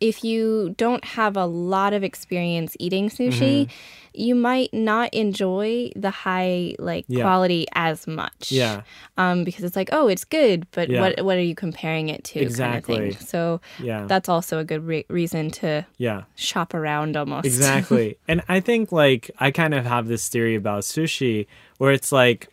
[0.00, 3.72] if you don't have a lot of experience eating sushi, Mm-hmm.
[4.12, 7.22] you might not enjoy the high like Yeah.
[7.22, 8.50] quality as much.
[8.52, 8.82] Yeah.
[9.16, 11.00] Um, because it's like, oh, it's good, but Yeah.
[11.00, 12.40] what what are you comparing it to?
[12.40, 12.96] Exactly.
[12.96, 13.26] Kind of thing.
[13.26, 14.04] So Yeah.
[14.06, 16.22] that's also a good re- reason to yeah.
[16.34, 17.46] shop around almost.
[17.46, 18.18] Exactly.
[18.28, 21.46] and I think like I kind of have this theory about sushi
[21.78, 22.48] where it's like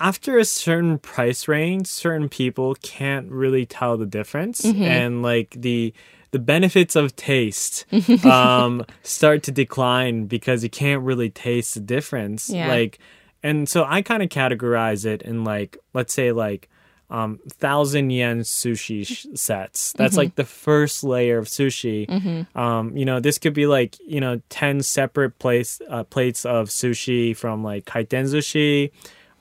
[0.00, 4.82] after a certain price range, certain people can't really tell the difference Mm-hmm.
[4.82, 5.92] and like the
[6.32, 7.84] the benefits of taste
[8.24, 12.50] um start to decline because you can't really taste the difference.
[12.50, 12.68] Yeah.
[12.68, 12.98] Like
[13.42, 16.68] and so I kind of categorize it in like let's say like
[17.10, 19.92] um thousand yen sushi sh- sets.
[19.92, 20.18] That's Mm-hmm.
[20.18, 22.46] like the first layer of sushi.
[22.56, 26.68] Um, you know, this could be like you know ten separate place uh, plates of
[26.68, 28.90] sushi from like kaiten sushi,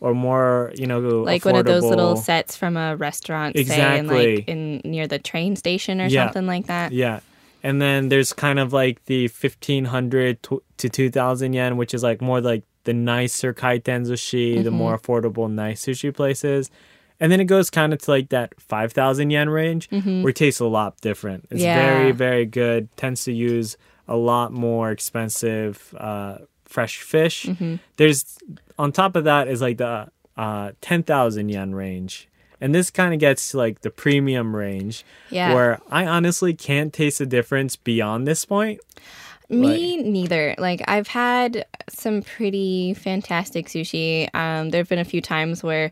[0.03, 3.67] or more you know Like one of those little sets from a restaurant, say, in
[3.67, 4.35] Exactly.
[4.37, 6.25] like in near the train station or Yeah.
[6.25, 6.91] something like that.
[6.91, 7.21] Yeah.
[7.65, 12.21] And then there's kind of like the 1500 to to 2000 yen, which is like
[12.21, 14.77] more like the nicer kaiten sushi, the Mm-hmm.
[14.77, 16.69] more affordable nice sushi places.
[17.21, 20.59] And then it goes kind of to like that 5000 yen range where it tastes
[20.59, 21.45] a lot different.
[21.49, 21.77] It's Mm-hmm.
[21.79, 21.85] Yeah.
[21.87, 22.89] very, very good.
[22.97, 23.77] Tends to use
[24.09, 27.45] a lot more expensive uh, fresh fish.
[27.45, 27.75] Mm-hmm.
[27.95, 28.37] There's
[28.78, 32.28] on top of that is like the uh, 10,000 yen range.
[32.61, 35.53] And this kind of gets to like the premium range Yeah.
[35.53, 38.80] where I honestly can't taste the difference beyond this point.
[39.49, 40.55] Me neither.
[40.57, 44.34] Like I've had some pretty fantastic sushi.
[44.34, 45.91] Um, there have been a few times where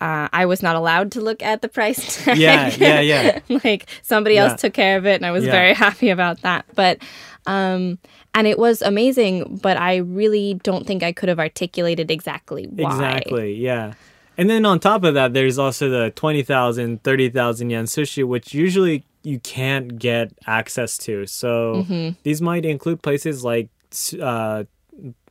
[0.00, 2.38] uh, I was not allowed to look at the price tag.
[2.38, 3.40] Yeah, yeah, yeah.
[3.64, 4.44] like somebody Yeah.
[4.50, 5.52] else took care of it, and I was Yeah.
[5.52, 6.64] very happy about that.
[6.74, 6.98] But
[7.46, 7.98] um,
[8.34, 9.60] and it was amazing.
[9.62, 12.90] But I really don't think I could have articulated exactly why.
[12.92, 13.94] Exactly, yeah.
[14.36, 19.04] And then on top of that, there's also the 20,000, 30,000 yen sushi, which usually
[19.22, 21.24] you can't get access to.
[21.26, 22.08] So Mm-hmm.
[22.24, 23.68] these might include places like
[24.20, 24.64] uh,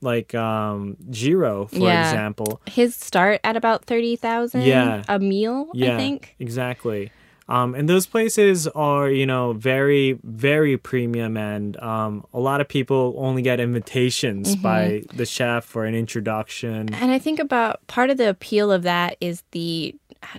[0.03, 2.07] like um, Jiro, for Yeah.
[2.09, 2.61] example.
[2.67, 4.61] His start at about thirty thousand.
[4.63, 5.03] Yeah.
[5.07, 5.69] a meal.
[5.73, 6.35] Yeah, I think.
[6.39, 7.11] exactly.
[7.49, 12.69] Um, and those places are, you know, very, very premium, and um, a lot of
[12.69, 14.63] people only get invitations Mm-hmm.
[14.63, 16.93] by the chef for an introduction.
[16.93, 19.93] And I think about part of the appeal of that is the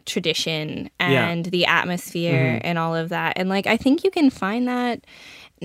[0.06, 1.28] tradition Yeah.
[1.28, 3.34] and the atmosphere and all of that.
[3.36, 5.04] And like I think you can find that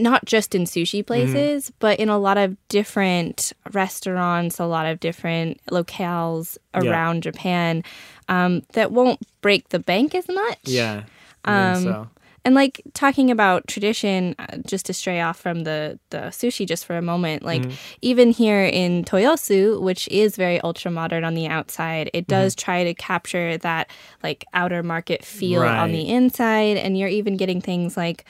[0.01, 4.99] not just in sushi places, but in a lot of different restaurants, a lot of
[4.99, 6.81] different locales Yeah.
[6.81, 7.83] around Japan
[8.27, 10.57] um, that won't break the bank as much.
[10.63, 11.03] Yeah,
[11.45, 12.07] Um, so.
[12.45, 16.85] And like talking about tradition, uh, just to stray off from the, the sushi just
[16.85, 17.75] for a moment, like Mm-hmm.
[18.01, 22.63] even here in Toyosu, which is very ultra modern on the outside, it does Mm-hmm.
[22.65, 23.89] try to capture that
[24.23, 26.77] like outer market feel on the inside.
[26.77, 28.23] And you're even getting things like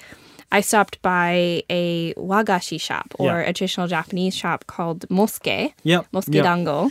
[0.51, 3.49] I stopped by a wagashi shop or Yeah.
[3.49, 5.73] a traditional Japanese shop called Mosuke.
[5.83, 6.07] Yep.
[6.11, 6.43] Mosuke yep.
[6.43, 6.89] Dango.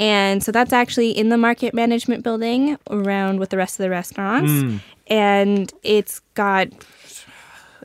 [0.00, 3.90] And so that's actually in the market management building around with the rest of the
[3.90, 4.50] restaurants.
[4.50, 4.80] Mm.
[5.06, 6.68] And it's got,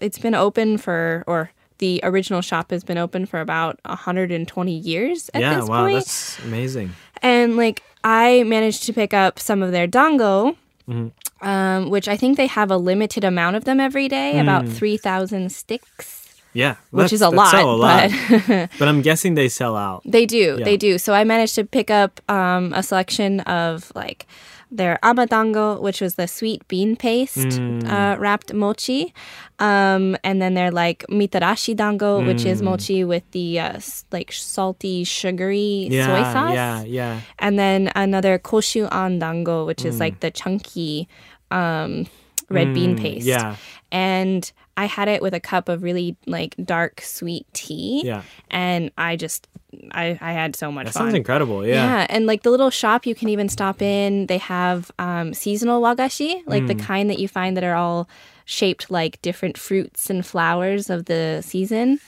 [0.01, 5.29] it's been open for, or the original shop has been open for about 120 years
[5.33, 5.95] at Yeah, this wow, point.
[5.95, 6.91] that's amazing.
[7.21, 10.55] And like I managed to pick up some of their dango,
[10.87, 11.07] Mm-hmm.
[11.41, 14.41] Um, which I think they have a limited amount of them every day, Mm.
[14.41, 16.21] about 3,000 sticks.
[16.53, 18.09] Yeah, Which is a lot, a lot.
[18.47, 20.03] but- but I'm guessing they sell out.
[20.05, 20.55] They do.
[20.57, 20.63] Yeah.
[20.63, 20.97] They do.
[20.97, 24.25] So I managed to pick up um, a selection of like
[24.71, 27.87] their amadango, which was the sweet bean paste Mm.
[27.89, 29.13] uh, wrapped mochi,
[29.59, 32.51] um, and then they're like mitarashi dango, which Mm.
[32.51, 33.79] is mochi with the uh,
[34.11, 37.19] like salty, sugary Yeah, soy sauce, yeah, yeah.
[37.39, 39.89] and then another koshu an dango, which Mm.
[39.89, 41.07] is like the chunky
[41.51, 42.07] um,
[42.49, 43.25] red bean paste.
[43.27, 43.55] yeah.
[43.91, 48.01] and I had it with a cup of really like dark sweet tea.
[48.05, 48.23] Yeah.
[48.51, 49.47] and I just
[49.91, 51.03] I, I had so much That fun.
[51.03, 51.65] sounds incredible.
[51.65, 51.73] Yeah.
[51.75, 54.27] Yeah, and like the little shop, you can even stop in.
[54.27, 56.67] They have um, seasonal wagashi, like Mm.
[56.67, 58.07] the kind that you find that are all
[58.45, 61.99] shaped like different fruits and flowers of the season.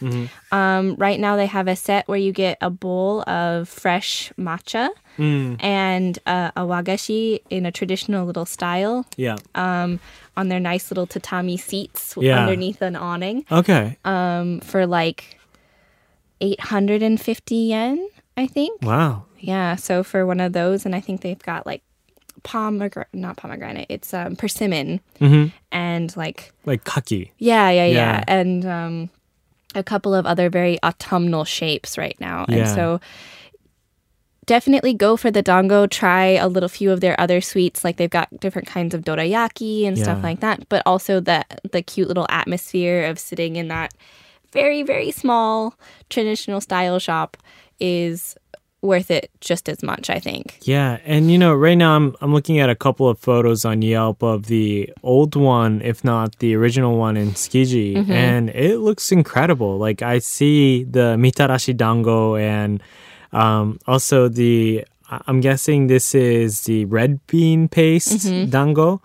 [0.52, 4.90] Um, right now, they have a set where you get a bowl of fresh matcha
[5.18, 9.38] and uh, a wagashi in a traditional little style Yeah.
[9.56, 10.00] um,
[10.38, 12.40] on their nice little tatami seats Yeah.
[12.40, 13.98] underneath an awning Okay.
[14.06, 15.38] um, for like
[16.42, 18.08] 850 yen,
[18.38, 18.82] I think.
[18.84, 19.26] Wow.
[19.40, 21.82] Yeah, so for one of those, and I think they've got like
[22.44, 25.48] pomegranate, not pomegranate, it's um, persimmon Mm-hmm.
[25.72, 27.32] and like, Like kaki.
[27.40, 28.24] yeah, yeah, yeah, Yeah.
[28.28, 29.10] and um,
[29.76, 32.46] a couple of other very autumnal shapes right now.
[32.48, 32.58] Yeah.
[32.58, 33.00] And so
[34.48, 35.86] definitely go for the dango.
[35.86, 39.86] Try a little few of their other sweets, like they've got different kinds of dorayaki
[39.86, 40.68] and stuff like that.
[40.70, 43.94] But also the the cute little atmosphere of sitting in that
[44.52, 45.76] very very small
[46.10, 47.38] traditional style shop
[47.80, 48.36] is
[48.82, 50.10] worth it just as much.
[50.10, 50.58] I think.
[50.62, 53.82] Yeah, and you know, right now I'm I'm looking at a couple of photos on
[53.82, 58.12] Yelp of the old one, if not the original one in Tsukiji, Mm-hmm.
[58.12, 59.78] and it looks incredible.
[59.78, 62.82] Like I see the mitarashi dango and
[63.38, 68.50] um, also the I'm guessing this is the red bean paste Mm-hmm.
[68.50, 69.02] dango.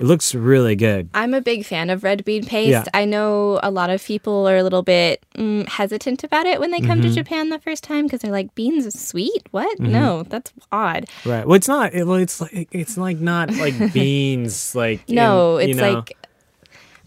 [0.00, 1.10] It looks really good.
[1.14, 2.70] I'm a big fan of red bean paste.
[2.70, 2.84] Yeah.
[2.92, 6.72] I know a lot of people are a little bit mm, hesitant about it when
[6.72, 7.08] they come Mm-hmm.
[7.10, 9.46] to Japan the first time because they're like, beans is sweet?
[9.52, 9.78] What?
[9.78, 11.04] No, that's odd.
[11.24, 11.46] Right.
[11.46, 11.94] Well, it's not.
[11.94, 14.74] It, well, it's like it's like not like beans.
[14.74, 15.92] Like No, in- you it's know.
[15.92, 16.16] like,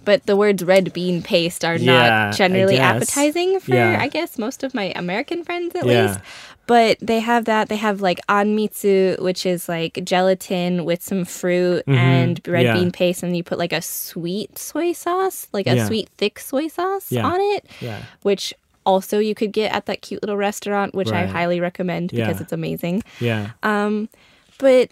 [0.05, 3.97] but the words red bean paste are Yeah, not generally appetizing for, Yeah.
[3.99, 6.07] I guess, most of my American friends at Yeah.
[6.07, 6.19] least.
[6.67, 7.69] But they have that.
[7.69, 12.79] They have like anmitsu, which is like gelatin with some fruit and red Mm-hmm.
[12.79, 16.67] bean paste, and you put like a sweet soy sauce, like a sweet thick soy
[16.67, 17.99] sauce on it, yeah.
[18.23, 18.51] which
[18.85, 22.53] also you could get at that cute little restaurant, which I highly recommend because it's
[22.53, 23.03] amazing.
[23.19, 23.51] Yeah.
[23.61, 24.09] Um,
[24.57, 24.89] but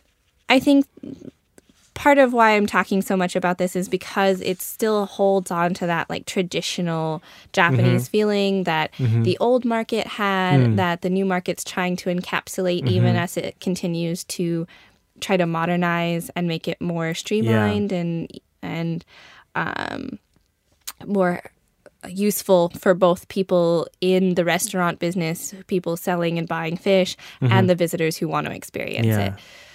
[0.49, 0.85] I think
[1.93, 5.73] part of why I'm talking so much about this is because it still holds on
[5.75, 7.21] to that like traditional
[7.51, 8.11] Japanese mm-hmm.
[8.11, 9.23] feeling that mm-hmm.
[9.23, 10.75] the old market had, mm.
[10.77, 12.95] that the new market's trying to encapsulate, mm-hmm.
[12.95, 14.67] even as it continues to
[15.19, 19.05] try to modernize and make it more streamlined and and
[19.55, 20.17] um,
[21.05, 21.41] more
[22.09, 27.75] useful for both people in the restaurant business, people selling and buying fish, and the
[27.75, 29.25] visitors who want to experience yeah.
[29.25, 29.33] it.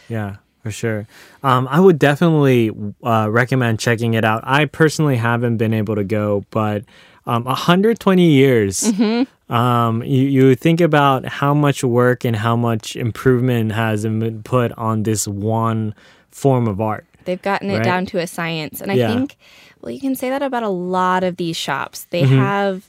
[0.08, 1.06] Yeah, for sure.
[1.42, 2.70] Um, I would definitely
[3.02, 4.42] uh, recommend checking it out.
[4.44, 6.84] I personally haven't been able to go, but
[7.26, 8.80] um, 120 years.
[8.80, 9.52] Mm-hmm.
[9.52, 14.72] Um, you, you think about how much work and how much improvement has been put
[14.72, 15.94] on this one
[16.30, 17.06] form of art.
[17.24, 17.84] They've gotten it Right.
[17.84, 18.80] down to a science.
[18.80, 19.08] And I Yeah.
[19.14, 19.36] think,
[19.80, 22.06] well, you can say that about a lot of these shops.
[22.10, 22.38] They Mm-hmm.
[22.38, 22.88] have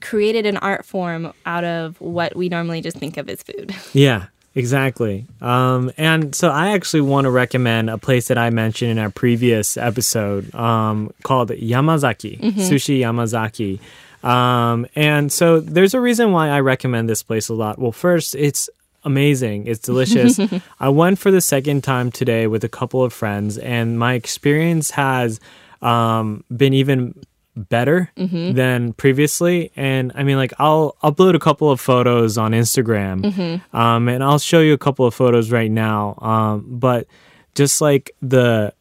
[0.00, 3.74] created an art form out of what we normally just think of as food.
[3.92, 5.26] Yeah, exactly.
[5.40, 9.10] Um, and so I actually want to recommend a place that I mentioned in our
[9.10, 13.80] previous episode um, called Yamazaki, Sushi Yamazaki.
[14.22, 17.78] Um, and so there's a reason why I recommend this place a lot.
[17.78, 18.68] Well, first, it's
[19.04, 19.66] amazing.
[19.66, 20.38] It's delicious.
[20.80, 24.90] I went for the second time today with a couple of friends, and my experience
[24.90, 25.40] has
[25.82, 27.14] um, been even
[27.56, 29.70] better than previously.
[29.76, 34.38] And I mean, like, I'll upload a couple of photos on Instagram, um, and I'll
[34.38, 36.14] show you a couple of photos right now.
[36.22, 37.06] Um, but
[37.54, 38.72] just like the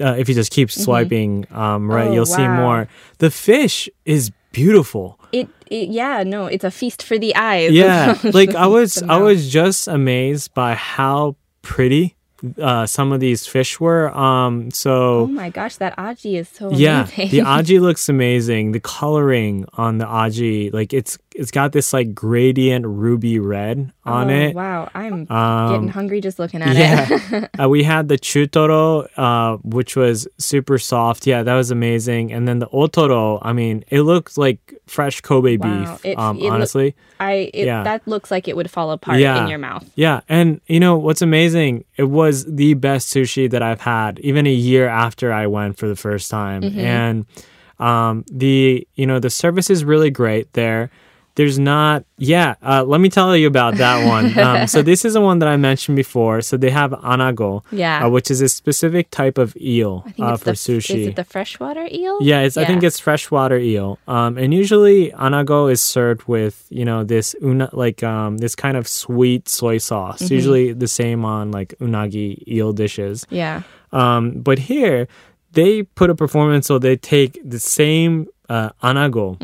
[0.00, 2.88] uh, if you just keep swiping um, right, Oh, you'll see more.
[3.18, 5.18] The fish is beautiful.
[5.32, 7.72] It, it, yeah, no, it's a feast for the eyes.
[7.72, 12.16] Yeah, like I was, I was just amazed by how pretty
[12.60, 14.10] uh, some of these fish were.
[14.16, 17.30] Um, Oh so my gosh, that aji is so yeah, amazing.
[17.30, 18.72] the aji looks amazing.
[18.72, 24.30] The coloring on the aji, like it's it's got this like gradient ruby red on
[24.30, 24.54] oh, it.
[24.54, 26.78] Wow, I'm Um, getting hungry just looking at it.
[26.78, 31.26] Yeah, uh, we had the chutoro, uh, which was super soft.
[31.26, 32.32] Yeah, that was amazing.
[32.32, 36.04] And then the otoro, I mean, it looked like fresh Kobe Wow, beef.
[36.04, 37.82] it- um, it honestly, I it, Yeah.
[37.84, 39.42] that looks like it would fall apart Yeah.
[39.42, 39.84] in your mouth.
[39.96, 41.84] Yeah, and you know what's amazing?
[41.96, 45.86] It was the best sushi that I've had, even a year after I went for
[45.86, 46.62] the first time.
[46.84, 47.26] And
[47.78, 50.90] um, the you know the service is really great there.
[51.36, 52.54] There's not, yeah.
[52.62, 54.32] Uh, let me tell you about that one.
[54.44, 56.40] Um, so this is the one that I mentioned before.
[56.42, 58.04] So they have anago, Yeah.
[58.06, 60.96] uh, which is a specific type of eel I think uh, it's for the, sushi.
[61.00, 62.18] Is it the freshwater eel?
[62.22, 62.56] Yeah, it's.
[62.56, 63.98] I think it's freshwater eel.
[64.06, 68.76] Um, and usually anago is served with you know this una like um this kind
[68.76, 70.22] of sweet soy sauce.
[70.22, 70.34] Mm-hmm.
[70.34, 73.26] Usually the same on like unagi eel dishes.
[73.30, 73.62] yeah.
[73.92, 75.08] Um, but here
[75.52, 79.40] they put a performance so they take the same uh, anago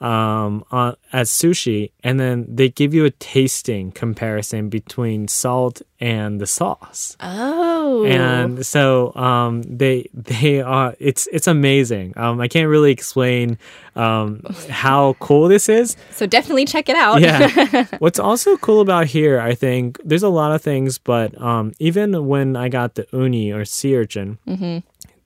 [0.00, 6.40] um, uh, as sushi, and then they give you a tasting comparison between salt and
[6.40, 7.16] the sauce.
[7.20, 8.04] Oh.
[8.04, 12.14] And so um, they they are it's it's amazing.
[12.16, 13.58] Um, I can't really explain
[13.94, 15.96] um, how cool this is.
[16.10, 17.20] so definitely check it out.
[17.20, 17.86] Yeah.
[17.98, 22.26] What's also cool about here, I think, there's a lot of things, but um, even
[22.26, 24.38] when I got the uni or sea urchin,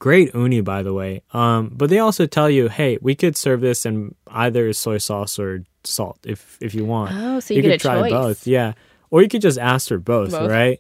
[0.05, 1.23] great uni, by the way.
[1.33, 5.39] Um, but they also tell you, hey, we could serve this in either soy sauce
[5.39, 7.11] or salt if if you want.
[7.15, 8.13] Oh, so you get could try choice.
[8.13, 8.47] both.
[8.47, 8.75] Yeah.
[9.11, 10.51] Or you could just ask for both, Both.
[10.51, 10.79] right?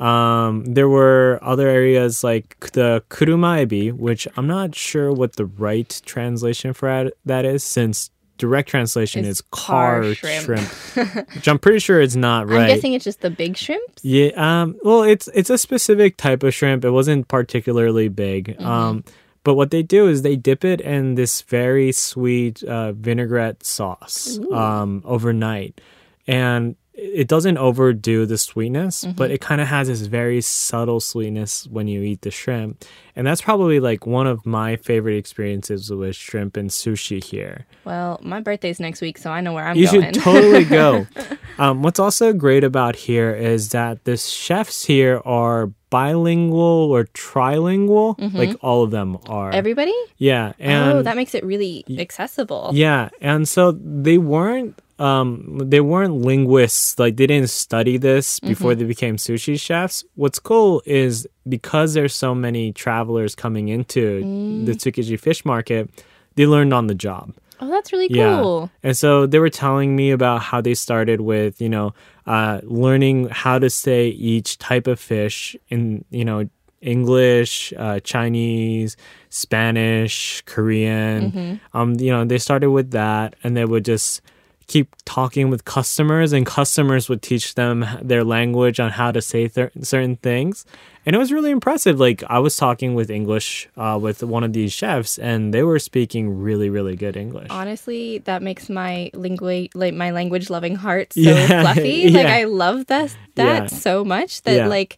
[0.00, 5.46] Um, there were other areas like the kuruma ebi, which I'm not sure what the
[5.46, 11.28] right translation for that is, since direct translation It's is car, car shrimp, shrimp.
[11.34, 12.62] which I'm pretty sure it's not right.
[12.62, 14.04] I'm guessing it's just the big shrimps.
[14.04, 14.30] Yeah.
[14.36, 14.76] Um.
[14.82, 16.84] Well, it's it's a specific type of shrimp.
[16.84, 18.56] It wasn't particularly big.
[18.56, 18.66] Mm-hmm.
[18.66, 19.04] Um.
[19.44, 24.38] But what they do is they dip it in this very sweet uh, vinaigrette sauce
[24.50, 25.82] um, overnight,
[26.26, 26.76] and
[27.12, 29.16] it doesn't overdo the sweetness, Mm-hmm.
[29.16, 32.84] but it kind of has this very subtle sweetness when you eat the shrimp,
[33.16, 37.66] and that's probably like one of my favorite experiences with shrimp and sushi here.
[37.84, 39.84] Well, my birthday's next week, so I know where I'm going.
[39.94, 40.14] You going.
[40.14, 41.06] should totally go.
[41.58, 48.16] um, what's also great about here is that the chefs here are bilingual or trilingual.
[48.34, 49.50] Like all of them are.
[49.52, 49.94] Everybody?
[50.16, 52.70] yeah, and oh, that makes it really accessible.
[52.72, 54.80] yeah, and so they weren't.
[54.98, 56.98] Um, they weren't linguists.
[56.98, 60.04] Like they didn't study this before they became sushi chefs.
[60.14, 64.20] What's cool is because there's so many travelers coming into
[64.64, 65.90] the Tsukiji fish market,
[66.36, 67.34] they learned on the job.
[67.60, 68.40] Oh, that's really Yeah.
[68.40, 68.70] cool.
[68.82, 71.94] And so they were telling me about how they started with, you know,
[72.26, 76.48] uh, learning how to say each type of fish in, you know,
[76.82, 78.96] English, uh, Chinese,
[79.30, 81.60] Spanish, Korean.
[81.72, 84.20] Um, you know, they started with that and they would just
[84.66, 89.46] keep talking with customers and customers would teach them their language on how to say
[89.48, 90.64] th- certain things
[91.04, 94.52] and it was really impressive like i was talking with english uh, with one of
[94.52, 99.70] these chefs and they were speaking really really good english Honestly, that makes my language,
[99.74, 102.10] like my language loving heart, so Yeah, fluffy.
[102.10, 102.34] Like yeah.
[102.36, 103.66] I love that that Yeah.
[103.66, 104.96] so much that like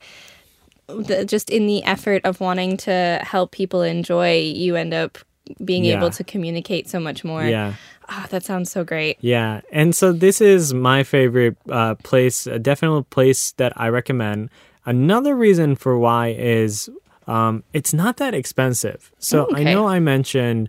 [0.87, 5.19] the, just in the effort of wanting to help people enjoy, you end up
[5.65, 7.45] being able to communicate so much more.
[7.45, 7.75] yeah
[8.09, 9.17] Ah, that sounds so great.
[9.21, 14.51] Yeah, and so this is my favorite uh, place, a definite place that I recommend.
[14.85, 16.89] Another reason for why is
[17.27, 19.11] um, it's not that expensive.
[19.19, 20.69] So I know I mentioned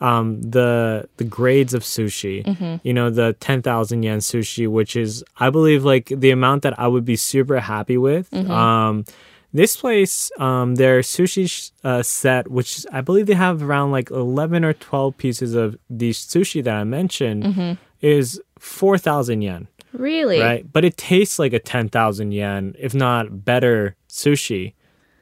[0.00, 2.46] um, the the grades of sushi.
[2.82, 6.78] You know, the ten thousand yen sushi, which is I believe like the amount that
[6.78, 8.32] I would be super happy with.
[8.32, 9.04] Um,
[9.52, 14.10] this place, um, their sushi sh- uh, set, which I believe they have around like
[14.10, 20.38] 11 or 12 pieces of these sushi that I mentioned, is 4,000 yen, Really?
[20.40, 20.70] right?
[20.70, 24.74] But it tastes like a 10,000 yen, if not better sushi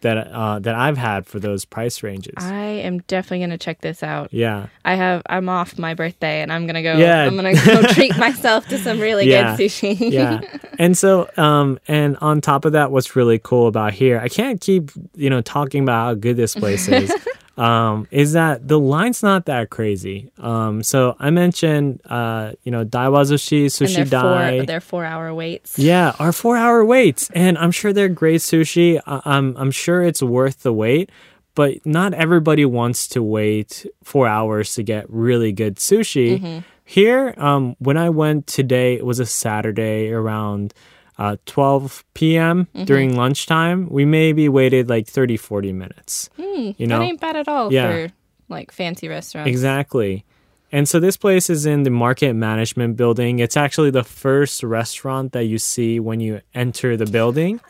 [0.07, 2.35] that, uh, that I've had for those price ranges.
[2.39, 4.29] I am definitely gonna check this out.
[4.33, 4.67] yeah.
[4.85, 7.25] I have I'm off my birthday and I'm gonna go Yeah.
[7.27, 9.57] I'm gonna go treat myself to some really Yeah.
[9.57, 10.11] good sushi.
[10.13, 10.41] yeah
[10.79, 14.61] and so um and on top of that what's really cool about here i can't
[14.61, 17.11] keep you know talking about how good this place is
[17.59, 22.85] um is that the line's not that crazy um so i mentioned uh you know
[22.85, 25.79] daiwazushi and sushi they're dai four they're four hour waits.
[25.79, 27.31] yeah, our four hour waits.
[27.35, 29.01] And I'm sure they're great sushi.
[29.07, 31.11] I- I'm, I'm sure it's worth the wait,
[31.55, 36.63] but not everybody wants to wait four hours to get really good sushi.
[36.85, 40.73] Here, um, when I went today, it was a Saturday around
[41.19, 42.69] uh, 12 p.m.
[42.85, 43.89] during lunchtime.
[43.89, 46.31] We maybe waited like 30, 40 minutes.
[46.39, 46.99] you know?
[46.99, 47.91] That ain't bad at all Yeah.
[47.91, 48.13] for
[48.49, 49.49] like fancy restaurants.
[49.49, 50.25] Exactly.
[50.73, 53.39] And so this place is in the market management building.
[53.39, 57.61] It's actually the first restaurant that you see when you enter the building.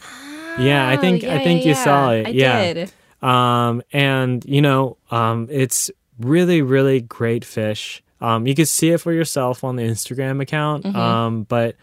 [0.58, 2.26] yeah, I Oh, think yeah, I think yeah, you saw it.
[2.26, 2.72] I yeah.
[2.72, 2.92] did.
[3.22, 8.02] Um and you know, um it's really really great fish.
[8.20, 10.84] Um you can see it for yourself on the Instagram account.
[10.84, 10.96] Mm-hmm.
[10.96, 11.76] Um but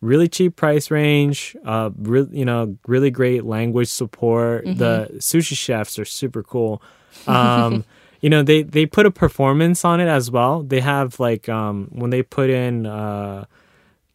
[0.00, 4.64] really cheap price range, uh really you know, really great language support.
[4.64, 4.78] Mm-hmm.
[4.78, 6.82] The sushi chefs are super cool.
[7.26, 7.84] Um
[8.20, 10.62] you know, they they put a performance on it as well.
[10.62, 13.44] They have like um when they put in uh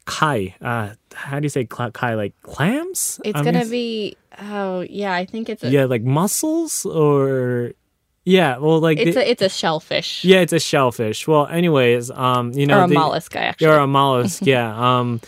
[0.05, 3.19] kai, uh how do you say cla- kai like clams?
[3.23, 7.73] It's I'm gonna be oh yeah, I think it's a yeah, like mussels or
[8.25, 10.23] yeah, well, like it's they- a it's a shellfish.
[10.23, 11.27] yeah, it's a shellfish.
[11.27, 13.67] Well, anyways, um, you know, or a they- mollusk actually.
[13.67, 14.71] Or a mollusk, yeah.
[14.99, 15.19] Um,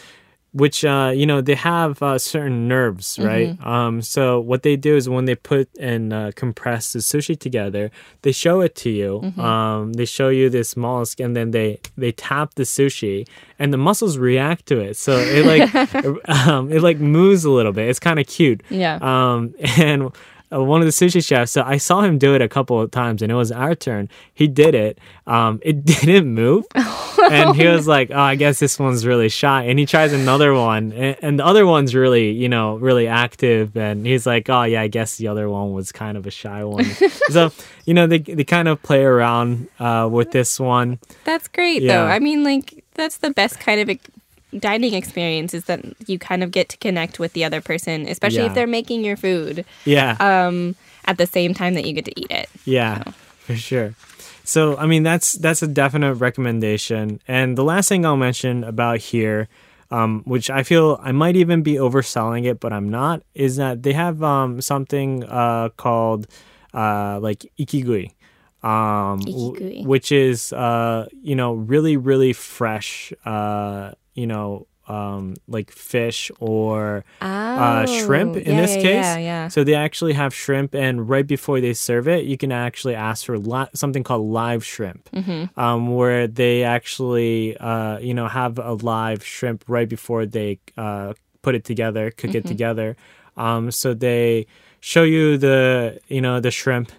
[0.56, 3.60] which uh, you know they have uh, certain nerves, right?
[3.66, 7.92] Um, so what they do is when they put and uh, compress the sushi together,
[8.22, 9.22] they show it to you.
[9.38, 13.28] Um, they show you this mollusk, and then they they tap the sushi,
[13.60, 14.96] and the muscles react to it.
[14.96, 15.76] So it like
[16.48, 17.90] um, it like moves a little bit.
[17.90, 18.64] It's kind of cute.
[18.70, 18.98] Yeah.
[19.02, 20.12] Um, and
[20.64, 23.22] one of the sushi chefs, so I saw him do it a couple of times,
[23.22, 24.10] and it was our turn.
[24.34, 25.00] He did it.
[25.28, 26.66] Um, it didn't move,
[27.32, 30.54] and he was like, "Oh, I guess this one's really shy." And he tries another
[30.54, 33.76] one, and, and the other one's really, you know, really active.
[33.76, 36.64] And he's like, "Oh, yeah, I guess the other one was kind of a shy
[36.64, 36.86] one."
[37.30, 37.52] so,
[37.86, 41.00] you know, they they kind of play around uh, with this one.
[41.24, 41.98] That's great, Yeah.
[41.98, 42.06] though.
[42.08, 43.98] I mean, like, that's the best kind of
[44.60, 48.40] dining experience is that you kind of get to connect with the other person, especially
[48.40, 48.48] Yeah.
[48.48, 50.16] if they're making your food Yeah.
[50.20, 50.76] um,
[51.06, 52.50] at the same time that you get to eat it.
[52.66, 53.04] Yeah,
[53.40, 53.94] for sure.
[54.44, 57.20] So, I mean, that's that's a definite recommendation.
[57.28, 59.48] And the last thing I'll mention about here,
[59.92, 63.82] um, which I feel I might even be overselling it, but I'm not, is that
[63.84, 66.28] they have um, something uh, called
[66.74, 68.12] uh, like ikigui.
[68.64, 75.72] Um, w- which is uh, you know really really fresh uh, you know um, like
[75.72, 79.06] fish or uh, shrimp in Oh, yeah, this yeah, case.
[79.06, 79.48] Yeah, yeah.
[79.48, 83.26] So they actually have shrimp, and right before they serve it, you can actually ask
[83.26, 85.60] for li- something called live shrimp, Mm-hmm.
[85.60, 91.14] um, where they actually, uh, you know, have a live shrimp right before they uh,
[91.42, 92.38] put it together, cook Mm-hmm.
[92.38, 92.96] it together.
[93.38, 94.46] Um, so they
[94.82, 96.92] show you the, you know, the shrimp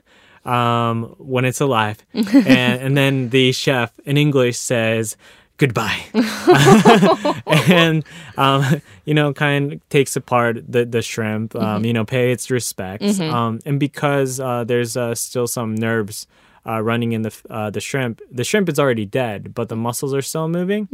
[0.45, 5.17] um, when it's alive, and, and then the chef in English says.
[5.59, 6.05] Goodbye,
[7.47, 8.05] and
[8.37, 11.55] um, you know, kind of takes apart the the shrimp.
[11.57, 13.19] Um, You know, pay its respects.
[13.21, 16.27] Um, and because uh, there's uh, still some nerves
[16.67, 20.13] uh, running in the uh, the shrimp, the shrimp is already dead, but the muscles
[20.13, 20.89] are still moving.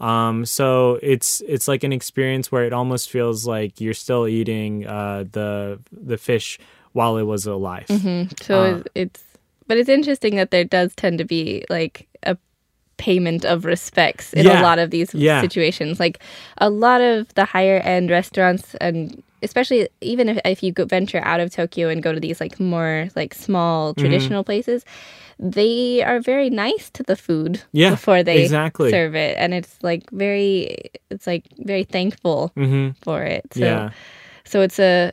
[0.00, 4.84] Um, so it's it's like an experience where it almost feels like you're still eating
[4.86, 6.58] uh, the the fish
[6.92, 7.86] while it was alive.
[8.42, 9.22] So Uh, it's,
[9.68, 12.07] but it's interesting that there does tend to be like
[12.98, 14.60] payment of respects in Yeah.
[14.60, 15.40] a lot of these Yeah.
[15.40, 15.98] situations.
[15.98, 16.18] Like
[16.58, 21.20] a lot of the higher end restaurants and especially even if, if you go venture
[21.24, 24.00] out of Tokyo and go to these like more like small Mm-hmm.
[24.02, 24.84] traditional places,
[25.38, 28.90] they are very nice to the food Yeah, before they exactly.
[28.90, 29.36] serve it.
[29.38, 33.54] And it's like very it's like very thankful hmm for it.
[33.54, 33.90] So yeah,
[34.44, 35.12] so it's a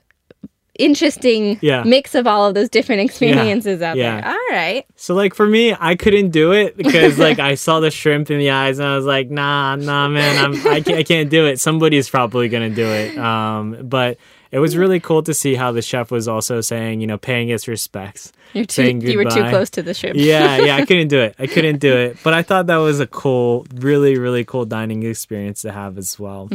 [0.77, 1.83] interesting Yeah.
[1.83, 4.21] mix of all of those different experiences out Yeah.
[4.21, 4.29] there.
[4.31, 4.85] All right.
[4.95, 8.39] So like for me, I couldn't do it because like I saw the shrimp in
[8.39, 11.45] the eyes and I was like, nah, nah, man, I'm I can't, I can't do
[11.45, 11.59] it.
[11.59, 13.17] Somebody's probably gonna do it.
[13.17, 14.17] Um, but
[14.51, 17.49] it was really cool to see how the chef was also saying, you know, paying
[17.49, 18.31] his respects.
[18.53, 20.15] You're too, you were too close to the shrimp.
[20.17, 21.35] Yeah, yeah, I couldn't do it.
[21.37, 22.17] I couldn't do it.
[22.23, 26.17] But I thought that was a cool, really, really cool dining experience to have as
[26.17, 26.47] well.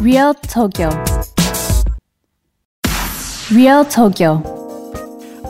[0.00, 0.90] Real Tokyo.
[3.52, 4.42] Real Tokyo.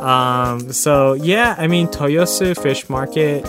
[0.01, 3.44] Um, so yeah, I mean Toyosu Fish Market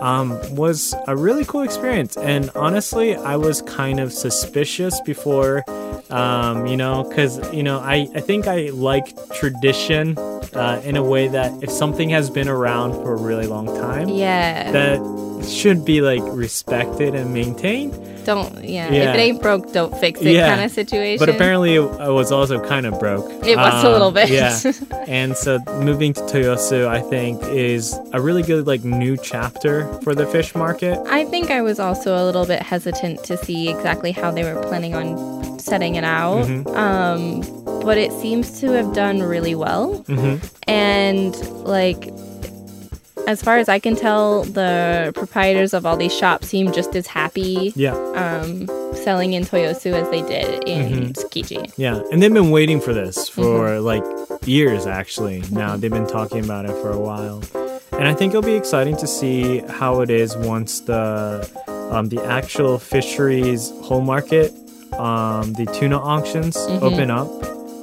[0.00, 5.64] um, was a really cool experience, and honestly, I was kind of suspicious before,
[6.10, 10.16] um, you know, because you know I I think I like tradition
[10.54, 14.08] uh, in a way that if something has been around for a really long time,
[14.10, 14.70] Yeah.
[14.72, 17.94] that should be like respected and maintained.
[18.26, 18.92] Don't, yeah.
[18.92, 19.10] Yeah.
[19.10, 20.48] If it ain't broke, don't fix it Yeah.
[20.54, 21.18] kind of situation.
[21.18, 23.24] But apparently, it was also kind of broke.
[23.46, 24.28] It was a little bit.
[24.28, 24.58] Yeah.
[25.06, 30.14] and so moving to Toyosu, I think, is a really good like new chapter for
[30.14, 30.98] the fish market.
[31.08, 34.60] I think I was also a little bit hesitant to see exactly how they were
[34.62, 36.44] planning on setting it out.
[36.44, 36.76] Mm-hmm.
[36.76, 40.02] Um, but it seems to have done really well.
[40.08, 40.40] Mhm.
[40.66, 42.08] And like,
[43.26, 47.06] as far as I can tell, the proprietors of all these shops seem just as
[47.06, 51.10] happy Yeah, um, selling in Toyosu as they did in Mm-hmm.
[51.12, 51.72] Tsukiji.
[51.76, 53.84] yeah, and they've been waiting for this for Mm-hmm.
[53.84, 55.42] like years actually.
[55.50, 57.42] Now they've been talking about it for a while,
[57.92, 61.48] and I think it'll be exciting to see how it is once the
[61.90, 64.52] um, the actual fisheries whole market,
[64.94, 67.28] um, the tuna auctions open up.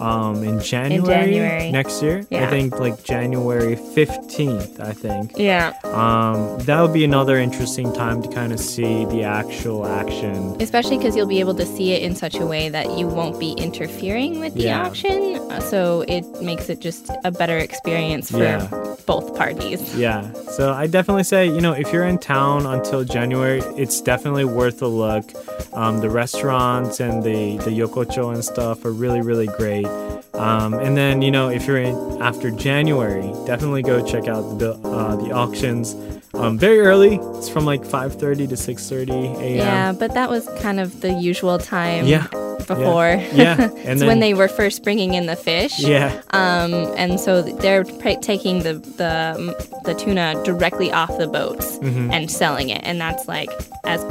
[0.04, 1.72] Um, in January, January.
[1.72, 5.34] next year, I think like January 15th, I think.
[5.38, 5.74] Yeah.
[5.86, 10.58] Um, that would be another interesting time to kind of see the actual action.
[10.60, 13.40] Especially because you'll be able to see it in such a way that you won't
[13.40, 14.86] be interfering with the Yeah.
[14.86, 15.40] auction.
[15.50, 18.68] Uh, So it makes it just a better experience for Yeah.
[19.06, 19.96] both parties.
[19.96, 20.22] Yeah,
[20.58, 24.82] so I definitely say, you know, if you're in town until January, it's definitely worth
[24.82, 25.26] a look.
[25.74, 29.88] Um, the restaurants and the, the yokocho and stuff are really, really great.
[30.34, 34.74] Um, and then you know if you're in after January, definitely go check out the
[34.84, 35.96] uh, the auctions.
[36.34, 37.18] Um, very early.
[37.38, 39.56] It's from like 5:30 to 6:30 a.m.
[39.58, 42.26] Yeah, but that was kind of the usual time Yeah.
[42.68, 43.22] before.
[43.34, 43.70] Yeah.
[43.70, 45.80] And it's then when they were first bringing in the fish.
[45.80, 46.20] yeah.
[46.32, 49.54] Um, and so they're pr- taking the, the
[49.86, 53.50] the tuna directly off the boats and selling it, and that's like
[53.84, 54.02] as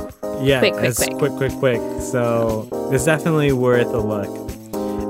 [0.40, 1.18] yeah, quick, quick, quick.
[1.18, 1.80] quick, quick, quick.
[2.02, 4.51] So it's definitely worth a look.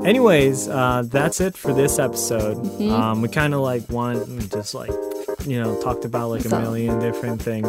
[0.05, 2.57] Anyways, uh, that's it for this episode.
[2.57, 2.91] Mm-hmm.
[2.91, 4.91] Um, we kind of like want just like
[5.45, 7.67] you know talked about like a million different things.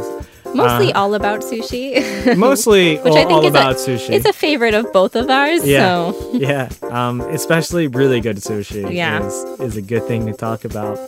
[0.55, 2.37] mostly Uh, all about sushi.
[2.37, 4.11] Mostly Which all, I think all is about a, sushi.
[4.11, 5.67] It's a favorite of both of ours.
[5.67, 6.69] Yeah, So yeah.
[6.83, 9.25] Um, especially really good sushi Yeah.
[9.27, 10.99] is, is a good thing to talk about.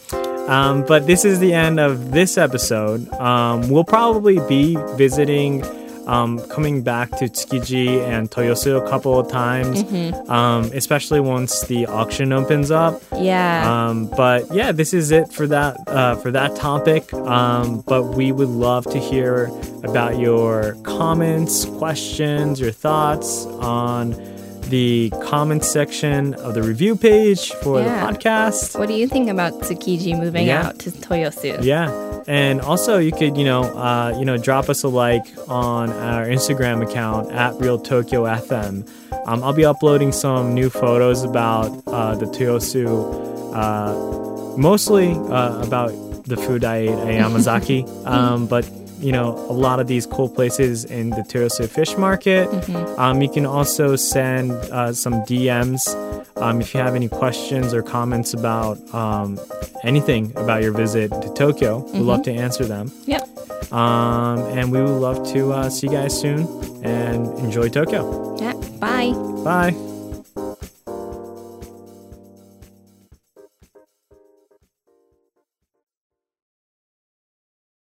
[0.49, 3.09] Um, but this is the end of this episode.
[3.15, 5.63] Um, we'll probably be visiting,
[6.07, 10.31] um, coming back to Tsukiji and Toyosu a couple of times, Mm-hmm.
[10.31, 13.03] um, especially once the auction opens up.
[13.17, 13.89] yeah.
[13.89, 17.13] Um, but yeah, this is it for that uh, for that topic.
[17.13, 19.51] Um, but we would love to hear
[19.85, 24.15] about your comments, questions, your thoughts on
[24.71, 28.07] the comment section of the review page for Yeah.
[28.07, 28.77] the podcast.
[28.79, 30.67] what do you think about Tsukiji moving Yeah.
[30.69, 31.63] out to Toyosu?
[31.63, 31.87] Yeah.
[32.29, 36.27] And also, you could, you know, uh, you know, drop us a like on our
[36.27, 38.89] Instagram account at Real Tokyo FM.
[39.27, 45.91] Um, I'll be uploading some new photos about uh, the Toyosu, uh, mostly uh, about
[46.25, 48.69] the food I ate at Yamazaki, um, but
[48.99, 52.49] you know, a lot of these cool places in the Toyosu Fish Market.
[52.99, 55.87] Um, you can also send uh, some DMs
[56.37, 59.39] um, if you have any questions or comments about um,
[59.85, 61.79] anything about your visit to Tokyo.
[61.93, 62.93] We'd love to answer them.
[63.07, 63.73] Yep.
[63.73, 66.47] Um, and we would love to uh, see you guys soon
[66.85, 68.37] and enjoy Tokyo.
[68.41, 68.53] Yeah.
[68.79, 69.13] Bye.
[69.45, 69.96] Bye.